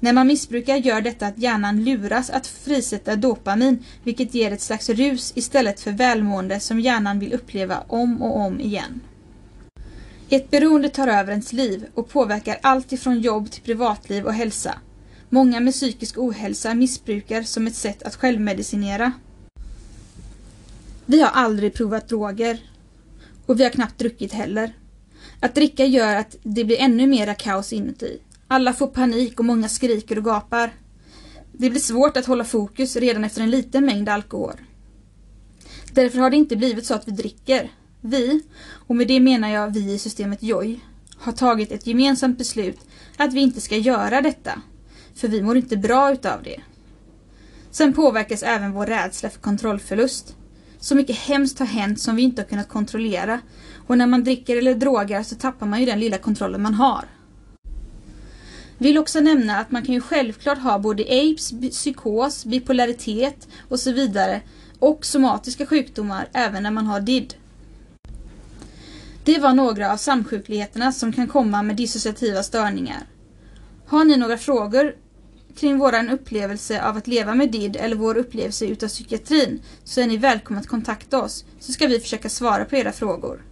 När 0.00 0.12
man 0.12 0.26
missbrukar 0.26 0.76
gör 0.76 1.00
detta 1.00 1.26
att 1.26 1.38
hjärnan 1.38 1.84
luras 1.84 2.30
att 2.30 2.46
frisätta 2.46 3.16
dopamin, 3.16 3.84
vilket 4.02 4.34
ger 4.34 4.52
ett 4.52 4.60
slags 4.60 4.88
rus 4.88 5.32
istället 5.36 5.80
för 5.80 5.90
välmående 5.90 6.60
som 6.60 6.80
hjärnan 6.80 7.18
vill 7.18 7.32
uppleva 7.32 7.84
om 7.88 8.22
och 8.22 8.38
om 8.38 8.60
igen. 8.60 9.00
Ett 10.28 10.50
beroende 10.50 10.88
tar 10.88 11.08
över 11.08 11.30
ens 11.30 11.52
liv 11.52 11.86
och 11.94 12.08
påverkar 12.08 12.58
allt 12.62 12.92
ifrån 12.92 13.20
jobb 13.20 13.50
till 13.50 13.62
privatliv 13.62 14.24
och 14.24 14.34
hälsa. 14.34 14.74
Många 15.28 15.60
med 15.60 15.72
psykisk 15.72 16.18
ohälsa 16.18 16.74
missbrukar 16.74 17.42
som 17.42 17.66
ett 17.66 17.74
sätt 17.74 18.02
att 18.02 18.16
självmedicinera. 18.16 19.12
Vi 21.06 21.20
har 21.20 21.30
aldrig 21.30 21.74
provat 21.74 22.08
droger. 22.08 22.58
Och 23.46 23.60
vi 23.60 23.64
har 23.64 23.70
knappt 23.70 23.98
druckit 23.98 24.32
heller. 24.32 24.72
Att 25.40 25.54
dricka 25.54 25.84
gör 25.84 26.16
att 26.16 26.36
det 26.42 26.64
blir 26.64 26.80
ännu 26.80 27.06
mera 27.06 27.34
kaos 27.34 27.72
inuti. 27.72 28.18
Alla 28.48 28.72
får 28.72 28.86
panik 28.86 29.38
och 29.38 29.44
många 29.44 29.68
skriker 29.68 30.18
och 30.18 30.24
gapar. 30.24 30.74
Det 31.52 31.70
blir 31.70 31.80
svårt 31.80 32.16
att 32.16 32.26
hålla 32.26 32.44
fokus 32.44 32.96
redan 32.96 33.24
efter 33.24 33.42
en 33.42 33.50
liten 33.50 33.84
mängd 33.86 34.08
alkohol. 34.08 34.54
Därför 35.92 36.18
har 36.18 36.30
det 36.30 36.36
inte 36.36 36.56
blivit 36.56 36.86
så 36.86 36.94
att 36.94 37.08
vi 37.08 37.12
dricker. 37.12 37.70
Vi, 38.00 38.42
och 38.86 38.96
med 38.96 39.08
det 39.08 39.20
menar 39.20 39.48
jag 39.48 39.74
vi 39.74 39.92
i 39.92 39.98
systemet 39.98 40.42
JOY, 40.42 40.80
har 41.18 41.32
tagit 41.32 41.72
ett 41.72 41.86
gemensamt 41.86 42.38
beslut 42.38 42.78
att 43.16 43.34
vi 43.34 43.40
inte 43.40 43.60
ska 43.60 43.76
göra 43.76 44.20
detta. 44.20 44.62
För 45.14 45.28
vi 45.28 45.42
mår 45.42 45.56
inte 45.56 45.76
bra 45.76 46.12
utav 46.12 46.42
det. 46.42 46.60
Sen 47.70 47.92
påverkas 47.92 48.42
även 48.42 48.72
vår 48.72 48.86
rädsla 48.86 49.30
för 49.30 49.40
kontrollförlust. 49.40 50.36
Så 50.84 50.94
mycket 50.94 51.16
hemskt 51.16 51.58
har 51.58 51.66
hänt 51.66 52.00
som 52.00 52.16
vi 52.16 52.22
inte 52.22 52.42
har 52.42 52.48
kunnat 52.48 52.68
kontrollera. 52.68 53.40
Och 53.86 53.98
när 53.98 54.06
man 54.06 54.24
dricker 54.24 54.56
eller 54.56 54.74
drogar 54.74 55.22
så 55.22 55.34
tappar 55.34 55.66
man 55.66 55.80
ju 55.80 55.86
den 55.86 56.00
lilla 56.00 56.18
kontrollen 56.18 56.62
man 56.62 56.74
har. 56.74 57.04
Vill 58.78 58.98
också 58.98 59.20
nämna 59.20 59.58
att 59.58 59.70
man 59.70 59.84
kan 59.84 59.94
ju 59.94 60.00
självklart 60.00 60.58
ha 60.58 60.78
både 60.78 61.02
apes, 61.02 61.52
psykos, 61.70 62.44
bipolaritet 62.44 63.48
och 63.68 63.80
så 63.80 63.92
vidare 63.92 64.40
och 64.78 65.06
somatiska 65.06 65.66
sjukdomar 65.66 66.28
även 66.32 66.62
när 66.62 66.70
man 66.70 66.86
har 66.86 67.00
DID. 67.00 67.34
Det 69.24 69.38
var 69.38 69.52
några 69.52 69.92
av 69.92 69.96
samsjukligheterna 69.96 70.92
som 70.92 71.12
kan 71.12 71.28
komma 71.28 71.62
med 71.62 71.76
dissociativa 71.76 72.42
störningar. 72.42 73.06
Har 73.86 74.04
ni 74.04 74.16
några 74.16 74.38
frågor 74.38 74.94
kring 75.56 75.78
vår 75.78 76.10
upplevelse 76.12 76.82
av 76.82 76.96
att 76.96 77.06
leva 77.06 77.34
med 77.34 77.50
DID 77.50 77.76
eller 77.76 77.96
vår 77.96 78.16
upplevelse 78.16 78.66
utav 78.66 78.88
psykiatrin 78.88 79.62
så 79.84 80.00
är 80.00 80.06
ni 80.06 80.16
välkomna 80.16 80.60
att 80.60 80.66
kontakta 80.66 81.22
oss 81.22 81.44
så 81.58 81.72
ska 81.72 81.86
vi 81.86 82.00
försöka 82.00 82.28
svara 82.28 82.64
på 82.64 82.76
era 82.76 82.92
frågor. 82.92 83.44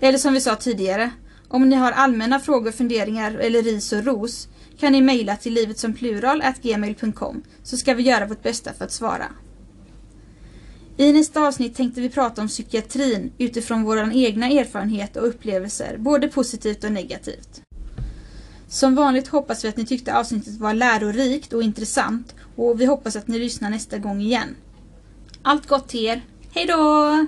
Eller 0.00 0.18
som 0.18 0.32
vi 0.32 0.40
sa 0.40 0.56
tidigare, 0.56 1.10
om 1.48 1.68
ni 1.68 1.76
har 1.76 1.92
allmänna 1.92 2.40
frågor, 2.40 2.70
funderingar 2.70 3.34
eller 3.34 3.62
ris 3.62 3.92
och 3.92 4.04
ros 4.04 4.48
kan 4.78 4.92
ni 4.92 5.00
mejla 5.00 5.36
till 5.36 5.54
livetsompluralgmail.com 5.54 7.42
så 7.62 7.76
ska 7.76 7.94
vi 7.94 8.02
göra 8.02 8.26
vårt 8.26 8.42
bästa 8.42 8.72
för 8.72 8.84
att 8.84 8.92
svara. 8.92 9.26
I 10.96 11.12
nästa 11.12 11.46
avsnitt 11.46 11.76
tänkte 11.76 12.00
vi 12.00 12.08
prata 12.08 12.42
om 12.42 12.48
psykiatrin 12.48 13.32
utifrån 13.38 13.82
våra 13.82 14.12
egna 14.12 14.48
erfarenheter 14.48 15.20
och 15.20 15.28
upplevelser, 15.28 15.96
både 15.98 16.28
positivt 16.28 16.84
och 16.84 16.92
negativt. 16.92 17.62
Som 18.68 18.94
vanligt 18.94 19.28
hoppas 19.28 19.64
vi 19.64 19.68
att 19.68 19.76
ni 19.76 19.86
tyckte 19.86 20.16
avsnittet 20.16 20.58
var 20.58 20.74
lärorikt 20.74 21.52
och 21.52 21.62
intressant 21.62 22.34
och 22.56 22.80
vi 22.80 22.84
hoppas 22.84 23.16
att 23.16 23.28
ni 23.28 23.38
lyssnar 23.38 23.70
nästa 23.70 23.98
gång 23.98 24.20
igen. 24.20 24.56
Allt 25.42 25.66
gott 25.66 25.88
till 25.88 26.06
er! 26.06 26.22
Hejdå! 26.54 27.26